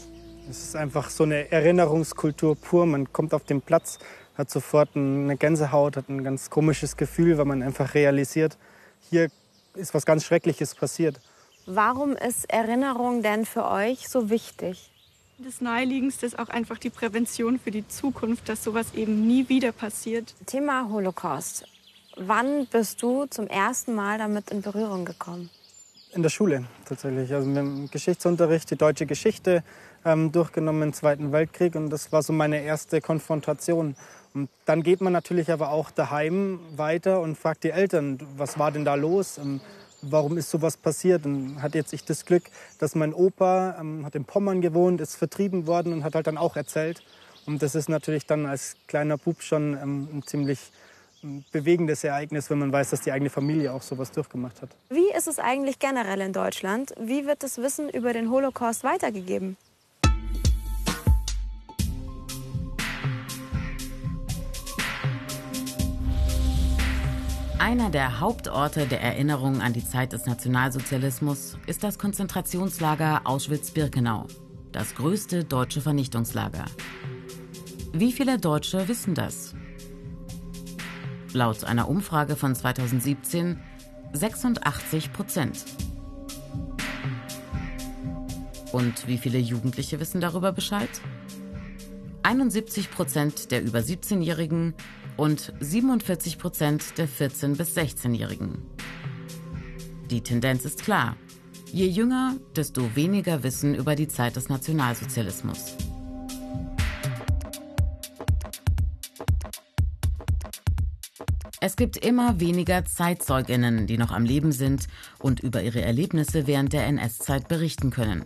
Es 0.50 0.64
ist 0.64 0.76
einfach 0.76 1.12
so 1.12 1.24
eine 1.24 1.52
Erinnerungskultur 1.52 2.56
pur. 2.56 2.88
Man 2.88 3.14
kommt 3.14 3.36
auf 3.36 3.44
den 3.44 3.62
Platz, 3.62 4.00
hat 4.36 4.50
sofort 4.50 4.96
eine 4.96 5.38
Gänsehaut, 5.38 5.98
hat 5.98 6.10
ein 6.10 6.24
ganz 6.24 6.50
komisches 6.50 6.98
Gefühl, 6.98 7.38
weil 7.38 7.46
man 7.46 7.62
einfach 7.62 7.94
realisiert, 7.94 8.58
hier 9.12 9.30
ist 9.76 9.94
was 9.94 10.04
ganz 10.04 10.26
Schreckliches 10.26 10.74
passiert. 10.74 11.20
Warum 11.68 12.14
ist 12.14 12.50
Erinnerung 12.50 13.22
denn 13.22 13.46
für 13.46 13.70
euch 13.70 14.10
so 14.10 14.32
wichtig? 14.32 14.92
Das 15.38 15.62
Naheliegendste 15.62 16.26
ist 16.26 16.40
auch 16.40 16.50
einfach 16.50 16.80
die 16.80 16.90
Prävention 16.90 17.60
für 17.60 17.70
die 17.70 17.88
Zukunft, 17.88 18.50
dass 18.50 18.64
sowas 18.64 18.96
eben 18.96 19.28
nie 19.28 19.48
wieder 19.48 19.74
passiert. 19.74 20.34
Thema 20.48 20.90
Holocaust. 20.90 21.68
Wann 22.20 22.66
bist 22.66 23.04
du 23.04 23.26
zum 23.28 23.46
ersten 23.46 23.94
Mal 23.94 24.18
damit 24.18 24.50
in 24.50 24.64
Berührung 24.64 25.06
gekommen? 25.06 25.52
In 26.14 26.24
der 26.24 26.30
Schule 26.30 26.66
tatsächlich. 26.86 27.32
Also 27.32 27.54
dem 27.54 27.92
Geschichtsunterricht, 27.92 28.72
die 28.72 28.76
deutsche 28.76 29.06
Geschichte 29.06 29.64
ähm, 30.04 30.32
durchgenommen 30.32 30.82
im 30.82 30.94
Zweiten 30.94 31.32
Weltkrieg. 31.32 31.76
Und 31.76 31.92
das 31.92 32.12
war 32.12 32.24
so 32.24 32.34
meine 32.34 32.64
erste 32.64 33.02
Konfrontation. 33.02 33.96
Und 34.34 34.50
dann 34.66 34.82
geht 34.82 35.00
man 35.00 35.14
natürlich 35.14 35.52
aber 35.52 35.70
auch 35.70 35.92
daheim 35.92 36.60
weiter 36.76 37.22
und 37.22 37.38
fragt 37.38 37.64
die 37.64 37.70
Eltern, 37.70 38.18
was 38.36 38.58
war 38.58 38.72
denn 38.72 38.84
da 38.84 38.96
los? 38.96 39.38
Ähm, 39.38 39.62
warum 40.02 40.40
ist 40.40 40.50
sowas 40.50 40.76
passiert? 40.76 41.24
Und 41.26 41.62
hat 41.62 41.76
jetzt 41.76 41.94
ich 41.94 42.04
das 42.04 42.26
Glück, 42.26 42.44
dass 42.80 42.96
mein 42.96 43.14
Opa 43.14 43.78
ähm, 43.80 44.04
hat 44.06 44.16
in 44.16 44.26
Pommern 44.26 44.62
gewohnt, 44.62 45.02
ist 45.02 45.16
vertrieben 45.16 45.68
worden 45.68 45.94
und 45.94 46.04
hat 46.04 46.16
halt 46.16 46.26
dann 46.26 46.40
auch 46.40 46.56
erzählt. 46.56 47.04
Und 47.46 47.62
das 47.62 47.76
ist 47.76 47.90
natürlich 47.90 48.26
dann 48.26 48.48
als 48.48 48.76
kleiner 48.88 49.20
Bub 49.20 49.44
schon 49.44 49.74
ähm, 49.74 50.08
ein 50.12 50.24
ziemlich 50.24 50.72
bewegendes 51.52 52.04
Ereignis, 52.04 52.50
wenn 52.50 52.60
man 52.60 52.72
weiß, 52.72 52.92
dass 52.92 53.02
die 53.02 53.12
eigene 53.12 53.30
Familie 53.30 53.74
auch 53.74 53.82
sowas 53.82 54.12
durchgemacht 54.12 54.62
hat. 54.62 54.70
Wie 54.90 55.12
ist 55.16 55.28
es 55.28 55.40
eigentlich 55.40 55.80
generell 55.80 56.22
in 56.22 56.34
Deutschland? 56.34 56.94
Wie 57.00 57.26
wird 57.26 57.44
das 57.44 57.58
Wissen 57.58 57.90
über 57.90 58.14
den 58.14 58.30
Holocaust 58.30 58.84
weitergegeben? 58.84 59.58
Einer 67.60 67.90
der 67.90 68.22
Hauptorte 68.22 68.86
der 68.86 69.02
Erinnerung 69.02 69.62
an 69.62 69.74
die 69.74 69.86
Zeit 69.86 70.14
des 70.14 70.26
Nationalsozialismus 70.26 71.58
ist 71.66 71.84
das 71.84 72.00
Konzentrationslager 72.00 73.22
Auschwitz-Birkenau, 73.26 74.28
das 74.72 74.96
größte 74.96 75.44
deutsche 75.44 75.82
Vernichtungslager. 75.82 76.66
Wie 77.92 78.14
viele 78.14 78.38
Deutsche 78.38 78.88
wissen 78.88 79.16
das? 79.16 79.54
Laut 81.34 81.64
einer 81.64 81.90
Umfrage 81.90 82.36
von 82.36 82.56
2017 82.56 83.60
86 84.14 85.14
Prozent. 85.14 85.66
Und 88.72 89.08
wie 89.08 89.18
viele 89.18 89.38
Jugendliche 89.38 90.00
wissen 90.00 90.22
darüber 90.22 90.52
Bescheid? 90.52 90.90
71 92.24 92.92
Prozent 92.92 93.52
der 93.52 93.64
über 93.64 93.80
17-Jährigen 93.80 94.74
und 95.16 95.54
47 95.60 96.38
Prozent 96.38 96.98
der 96.98 97.08
14- 97.08 97.58
bis 97.58 97.76
16-Jährigen. 97.76 98.64
Die 100.10 100.22
Tendenz 100.22 100.66
ist 100.66 100.84
klar. 100.84 101.16
Je 101.72 101.88
jünger, 101.88 102.36
desto 102.56 102.96
weniger 102.96 103.44
Wissen 103.44 103.76
über 103.76 103.96
die 103.96 104.08
Zeit 104.08 104.36
des 104.36 104.48
Nationalsozialismus. 104.48 105.76
Es 111.68 111.76
gibt 111.76 111.98
immer 111.98 112.40
weniger 112.40 112.86
Zeitzeuginnen, 112.86 113.88
die 113.88 113.98
noch 113.98 114.12
am 114.12 114.24
Leben 114.24 114.54
sind 114.54 114.88
und 115.20 115.42
über 115.42 115.62
ihre 115.62 115.82
Erlebnisse 115.82 116.48
während 116.48 116.72
der 116.72 116.88
NS-Zeit 116.88 117.50
berichten 117.50 117.90
können. 117.90 118.24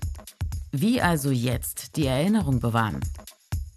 Wie 0.72 1.02
also 1.02 1.32
jetzt 1.32 1.96
die 1.96 2.06
Erinnerung 2.06 2.60
bewahren? 2.60 3.00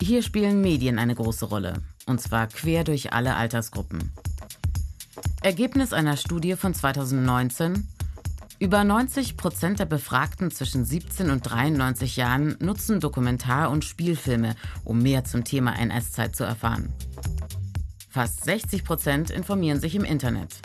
Hier 0.03 0.22
spielen 0.22 0.61
Medien 0.61 0.98
eine 0.98 1.14
große 1.14 1.46
Rolle, 1.46 1.81
und 2.05 2.20
zwar 2.20 2.48
quer 2.48 2.85
durch 2.85 3.14
alle 3.14 3.37
Altersgruppen. 3.37 4.12
Ergebnis 5.40 5.94
einer 5.94 6.18
Studie 6.18 6.57
von 6.57 6.74
2019 6.74 7.88
über 8.59 8.85
90 8.85 9.38
Prozent 9.38 9.79
der 9.79 9.87
Befragten 9.87 10.50
zwischen 10.50 10.85
17 10.85 11.31
und 11.31 11.40
93 11.40 12.16
Jahren 12.16 12.55
nutzen 12.61 13.00
Dokumentar- 13.00 13.70
und 13.70 13.87
Spielfilme, 13.87 14.57
um 14.85 15.03
mehr 15.03 15.24
zum 15.24 15.42
Thema 15.42 15.72
NS-Zeit 15.79 16.37
zu 16.37 16.44
erfahren. 16.44 16.92
Fast 18.14 18.44
60 18.44 18.85
Prozent 18.85 19.31
informieren 19.31 19.81
sich 19.81 19.96
im 19.96 20.05
Internet. 20.05 20.61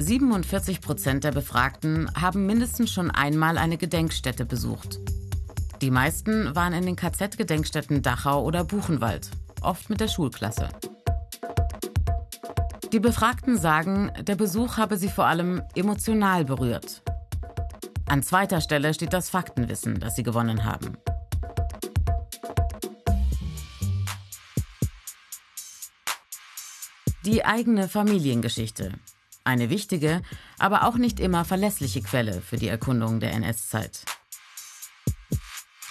47 0.00 0.80
Prozent 0.80 1.22
der 1.22 1.30
Befragten 1.30 2.10
haben 2.20 2.46
mindestens 2.46 2.90
schon 2.90 3.12
einmal 3.12 3.56
eine 3.56 3.78
Gedenkstätte 3.78 4.44
besucht. 4.44 4.98
Die 5.82 5.92
meisten 5.92 6.56
waren 6.56 6.72
in 6.72 6.84
den 6.84 6.96
KZ-Gedenkstätten 6.96 8.02
Dachau 8.02 8.42
oder 8.42 8.64
Buchenwald, 8.64 9.30
oft 9.60 9.88
mit 9.88 10.00
der 10.00 10.08
Schulklasse. 10.08 10.68
Die 12.92 12.98
Befragten 12.98 13.56
sagen, 13.56 14.10
der 14.20 14.34
Besuch 14.34 14.78
habe 14.78 14.96
sie 14.96 15.08
vor 15.08 15.26
allem 15.26 15.62
emotional 15.76 16.44
berührt. 16.44 17.02
An 18.06 18.24
zweiter 18.24 18.60
Stelle 18.60 18.92
steht 18.92 19.12
das 19.12 19.30
Faktenwissen, 19.30 20.00
das 20.00 20.16
sie 20.16 20.24
gewonnen 20.24 20.64
haben. 20.64 20.96
Die 27.26 27.44
eigene 27.44 27.88
Familiengeschichte. 27.88 28.92
Eine 29.42 29.68
wichtige, 29.68 30.22
aber 30.60 30.84
auch 30.84 30.96
nicht 30.96 31.18
immer 31.18 31.44
verlässliche 31.44 32.00
Quelle 32.00 32.40
für 32.40 32.56
die 32.56 32.68
Erkundung 32.68 33.18
der 33.18 33.32
NS-Zeit. 33.32 34.04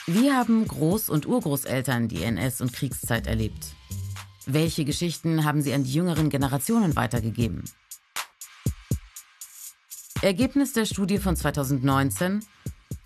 Wie 0.07 0.31
haben 0.31 0.65
Groß- 0.65 1.09
und 1.09 1.25
Urgroßeltern 1.25 2.07
die 2.07 2.23
NS- 2.23 2.61
und 2.61 2.71
Kriegszeit 2.71 3.27
erlebt? 3.27 3.75
Welche 4.45 4.85
Geschichten 4.85 5.43
haben 5.43 5.61
sie 5.61 5.73
an 5.73 5.83
die 5.83 5.91
jüngeren 5.91 6.29
Generationen 6.29 6.95
weitergegeben? 6.95 7.65
Ergebnis 10.21 10.71
der 10.71 10.85
Studie 10.85 11.17
von 11.17 11.35
2019. 11.35 12.45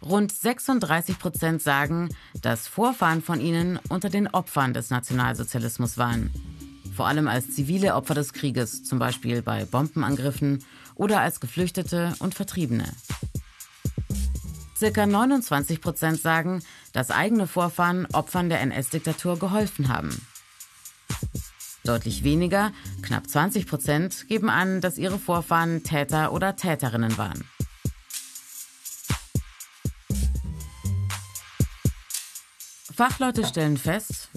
Rund 0.03 0.31
36 0.31 1.17
Prozent 1.17 1.63
sagen, 1.63 2.09
dass 2.43 2.67
Vorfahren 2.67 3.23
von 3.23 3.41
ihnen 3.41 3.79
unter 3.89 4.11
den 4.11 4.27
Opfern 4.27 4.75
des 4.75 4.91
Nationalsozialismus 4.91 5.97
waren 5.97 6.31
vor 6.99 7.07
allem 7.07 7.29
als 7.29 7.55
zivile 7.55 7.95
Opfer 7.95 8.13
des 8.13 8.33
Krieges, 8.33 8.83
zum 8.83 8.99
Beispiel 8.99 9.41
bei 9.41 9.63
Bombenangriffen 9.63 10.65
oder 10.95 11.21
als 11.21 11.39
Geflüchtete 11.39 12.13
und 12.19 12.35
Vertriebene. 12.35 12.83
Circa 14.77 15.05
29 15.05 15.79
Prozent 15.79 16.19
sagen, 16.19 16.61
dass 16.91 17.09
eigene 17.09 17.47
Vorfahren 17.47 18.05
Opfern 18.11 18.49
der 18.49 18.59
NS-Diktatur 18.59 19.39
geholfen 19.39 19.87
haben. 19.87 20.09
Deutlich 21.85 22.25
weniger, 22.25 22.73
knapp 23.01 23.29
20 23.29 23.65
Prozent, 23.65 24.27
geben 24.27 24.49
an, 24.49 24.81
dass 24.81 24.97
ihre 24.97 25.19
Vorfahren 25.19 25.83
Täter 25.83 26.33
oder 26.33 26.57
Täterinnen 26.57 27.17
waren. 27.17 27.45
Fachleute 32.93 33.47
stellen 33.47 33.77
fest, 33.77 34.28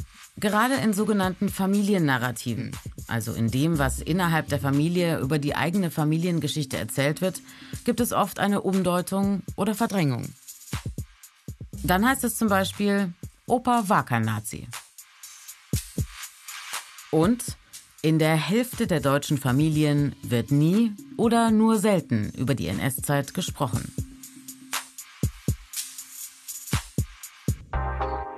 gerade 0.42 0.74
in 0.74 0.92
sogenannten 0.92 1.48
Familiennarrativen, 1.48 2.72
also 3.07 3.33
in 3.33 3.50
dem, 3.50 3.78
was 3.78 4.00
innerhalb 4.00 4.48
der 4.48 4.59
Familie 4.59 5.20
über 5.20 5.38
die 5.38 5.55
eigene 5.55 5.90
Familiengeschichte 5.90 6.76
erzählt 6.76 7.22
wird, 7.22 7.40
gibt 7.85 8.00
es 8.00 8.12
oft 8.12 8.38
eine 8.38 8.61
Umdeutung 8.61 9.42
oder 9.57 9.74
Verdrängung. 9.74 10.28
Dann 11.85 12.07
heißt 12.07 12.24
es 12.24 12.37
zum 12.37 12.48
Beispiel, 12.48 13.12
Opa 13.46 13.88
war 13.88 14.05
kein 14.05 14.22
Nazi. 14.22 14.68
Und 17.11 17.57
in 18.02 18.18
der 18.18 18.35
Hälfte 18.35 18.87
der 18.87 19.00
deutschen 19.00 19.38
Familien 19.38 20.16
wird 20.22 20.50
nie 20.50 20.92
oder 21.16 21.52
nur 21.52 21.78
selten 21.78 22.31
über 22.37 22.55
die 22.55 22.66
NS-Zeit 22.66 23.33
gesprochen. 23.33 24.12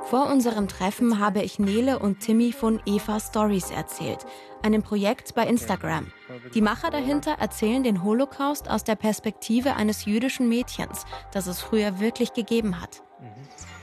Vor 0.06 0.26
unserem 0.26 0.68
Treffen 0.68 1.18
habe 1.18 1.42
ich 1.42 1.58
Nele 1.58 1.98
und 1.98 2.20
Timmy 2.20 2.52
von 2.52 2.80
Eva 2.84 3.18
Stories 3.20 3.70
erzählt, 3.70 4.26
einem 4.62 4.82
Projekt 4.82 5.34
bei 5.34 5.46
Instagram. 5.46 6.12
Die 6.52 6.60
Macher 6.60 6.90
dahinter 6.90 7.32
erzählen 7.40 7.82
den 7.82 8.04
Holocaust 8.04 8.68
aus 8.68 8.84
der 8.84 8.96
Perspektive 8.96 9.76
eines 9.76 10.04
jüdischen 10.04 10.48
Mädchens, 10.48 11.06
das 11.32 11.46
es 11.46 11.62
früher 11.62 12.00
wirklich 12.00 12.34
gegeben 12.34 12.80
hat. 12.80 13.02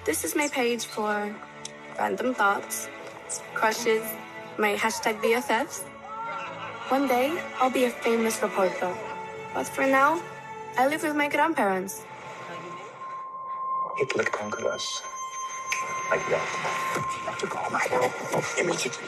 This 0.05 0.23
is 0.23 0.35
my 0.35 0.47
page 0.47 0.85
for 0.85 1.27
random 1.97 2.35
thoughts, 2.35 2.87
crushes, 3.55 4.03
my 4.57 4.77
hashtag 4.77 5.19
BFFs. 5.21 5.83
One 6.89 7.07
day, 7.07 7.31
I'll 7.59 7.71
be 7.71 7.85
a 7.85 7.89
famous 7.89 8.41
reporter. 8.43 8.91
But 9.55 9.67
for 9.67 9.87
now, 9.87 10.19
I 10.77 10.87
live 10.87 11.03
with 11.03 11.15
my 11.15 11.29
grandparents. 11.29 12.03
Hitler 13.97 14.25
conquered 14.25 14.67
us 14.67 15.01
like 16.11 16.27
that. 16.29 16.45
Have 17.25 17.37
to 17.39 17.47
go 17.47 17.59
back 17.71 17.89
immediately. 18.59 19.07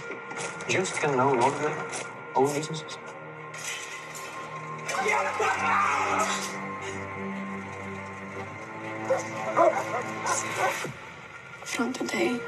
Jews 0.69 0.91
can 0.91 1.17
no 1.17 1.33
longer 1.33 1.71
own 2.35 2.53
businesses. 2.53 2.97
From 11.63 11.91
today, 11.91 12.39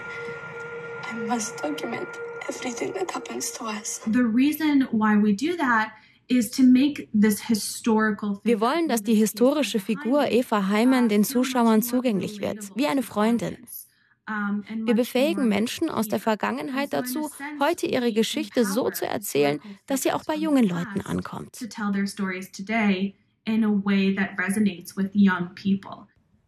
I 1.03 1.13
must 1.27 1.57
document 1.57 2.07
everything 2.47 2.93
that 2.93 3.11
happens 3.11 3.51
to 3.57 3.65
us. 3.65 3.99
The 4.07 4.23
reason 4.23 4.87
why 4.91 5.17
we 5.17 5.33
do 5.33 5.57
that 5.57 5.91
is 6.29 6.49
to 6.51 6.63
make 6.63 7.09
this 7.13 7.41
historical 7.41 8.39
Wir 8.43 8.59
wollen, 8.61 8.87
dass 8.87 9.03
die 9.03 9.15
historische 9.15 9.79
Figur 9.79 10.31
Eva 10.31 10.69
Heimann 10.69 11.09
den 11.09 11.23
Zuschauern 11.23 11.81
zugänglich 11.81 12.39
wird, 12.39 12.71
wie 12.75 12.87
eine 12.87 13.03
Freundin. 13.03 13.57
Wir 14.27 14.95
befähigen 14.95 15.47
Menschen 15.47 15.89
aus 15.89 16.07
der 16.07 16.19
Vergangenheit 16.19 16.93
dazu, 16.93 17.29
heute 17.59 17.85
ihre 17.85 18.11
Geschichte 18.11 18.65
so 18.65 18.89
zu 18.89 19.05
erzählen, 19.05 19.59
dass 19.85 20.01
sie 20.01 20.11
auch 20.13 20.23
bei 20.23 20.35
jungen 20.35 20.67
Leuten 20.67 21.01
ankommt. 21.01 21.59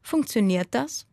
Funktioniert 0.01 0.67
das? 0.71 1.05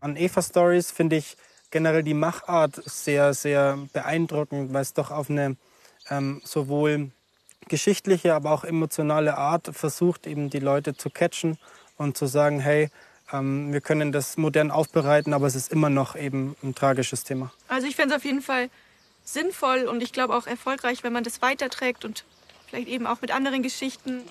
An 0.00 0.16
Eva 0.16 0.42
Stories 0.42 0.90
finde 0.90 1.16
ich 1.16 1.36
generell 1.70 2.02
die 2.02 2.14
Machart 2.14 2.82
sehr, 2.84 3.32
sehr 3.34 3.78
beeindruckend, 3.92 4.72
weil 4.72 4.82
es 4.82 4.94
doch 4.94 5.10
auf 5.10 5.30
eine 5.30 5.56
ähm, 6.10 6.40
sowohl 6.44 7.12
geschichtliche, 7.68 8.34
aber 8.34 8.50
auch 8.50 8.64
emotionale 8.64 9.36
Art 9.36 9.70
versucht, 9.74 10.26
eben 10.26 10.50
die 10.50 10.58
Leute 10.58 10.94
zu 10.94 11.10
catchen 11.10 11.56
und 11.96 12.16
zu 12.16 12.26
sagen, 12.26 12.60
hey, 12.60 12.90
wir 13.42 13.80
können 13.80 14.12
das 14.12 14.36
modern 14.36 14.70
aufbereiten, 14.70 15.32
aber 15.32 15.46
es 15.46 15.54
ist 15.54 15.72
immer 15.72 15.90
noch 15.90 16.16
eben 16.16 16.56
ein 16.62 16.74
tragisches 16.74 17.24
Thema. 17.24 17.52
Also 17.68 17.86
ich 17.86 17.96
fände 17.96 18.14
es 18.14 18.20
auf 18.20 18.24
jeden 18.24 18.42
Fall 18.42 18.70
sinnvoll 19.24 19.84
und 19.84 20.02
ich 20.02 20.12
glaube 20.12 20.34
auch 20.34 20.46
erfolgreich, 20.46 21.02
wenn 21.02 21.12
man 21.12 21.24
das 21.24 21.42
weiterträgt 21.42 22.04
und 22.04 22.24
vielleicht 22.68 22.88
eben 22.88 23.06
auch 23.06 23.20
mit 23.20 23.30
anderen 23.30 23.62
Geschichten. 23.62 24.22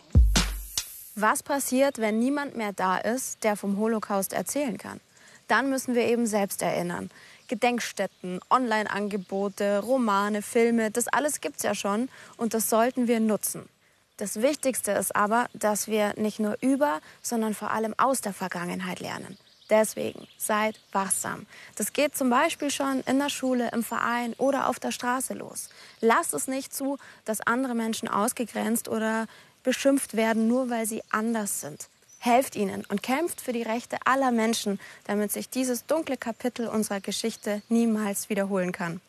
Was 1.15 1.43
passiert, 1.43 1.99
wenn 1.99 2.19
niemand 2.19 2.55
mehr 2.55 2.73
da 2.73 2.97
ist, 2.97 3.43
der 3.43 3.55
vom 3.55 3.77
Holocaust 3.77 4.33
erzählen 4.33 4.77
kann? 4.77 4.99
Dann 5.47 5.69
müssen 5.69 5.95
wir 5.95 6.05
eben 6.07 6.25
selbst 6.25 6.61
erinnern. 6.61 7.09
Gedenkstätten, 7.47 8.39
Online-Angebote, 8.49 9.79
Romane, 9.79 10.41
Filme, 10.41 10.91
das 10.91 11.07
alles 11.07 11.41
gibt 11.41 11.57
es 11.57 11.63
ja 11.63 11.75
schon 11.75 12.09
und 12.37 12.53
das 12.53 12.69
sollten 12.69 13.07
wir 13.07 13.19
nutzen. 13.19 13.67
Das 14.17 14.41
Wichtigste 14.41 14.91
ist 14.91 15.15
aber, 15.15 15.47
dass 15.53 15.87
wir 15.87 16.13
nicht 16.17 16.39
nur 16.39 16.57
über, 16.61 17.01
sondern 17.21 17.53
vor 17.53 17.71
allem 17.71 17.95
aus 17.97 18.21
der 18.21 18.33
Vergangenheit 18.33 18.99
lernen. 18.99 19.37
Deswegen 19.69 20.27
seid 20.37 20.79
wachsam. 20.91 21.47
Das 21.75 21.93
geht 21.93 22.15
zum 22.15 22.29
Beispiel 22.29 22.69
schon 22.69 23.01
in 23.07 23.17
der 23.17 23.29
Schule, 23.29 23.71
im 23.71 23.83
Verein 23.83 24.33
oder 24.37 24.67
auf 24.67 24.79
der 24.79 24.91
Straße 24.91 25.33
los. 25.33 25.69
Lasst 25.99 26.33
es 26.33 26.47
nicht 26.47 26.73
zu, 26.73 26.99
dass 27.25 27.41
andere 27.41 27.73
Menschen 27.73 28.07
ausgegrenzt 28.07 28.87
oder 28.87 29.25
beschimpft 29.63 30.15
werden, 30.15 30.47
nur 30.47 30.69
weil 30.69 30.85
sie 30.85 31.01
anders 31.09 31.61
sind. 31.61 31.87
Helft 32.19 32.55
ihnen 32.55 32.85
und 32.85 33.01
kämpft 33.01 33.41
für 33.41 33.51
die 33.51 33.63
Rechte 33.63 33.97
aller 34.05 34.31
Menschen, 34.31 34.79
damit 35.05 35.31
sich 35.31 35.49
dieses 35.49 35.85
dunkle 35.85 36.17
Kapitel 36.17 36.67
unserer 36.67 37.01
Geschichte 37.01 37.63
niemals 37.67 38.29
wiederholen 38.29 38.71
kann. 38.71 39.01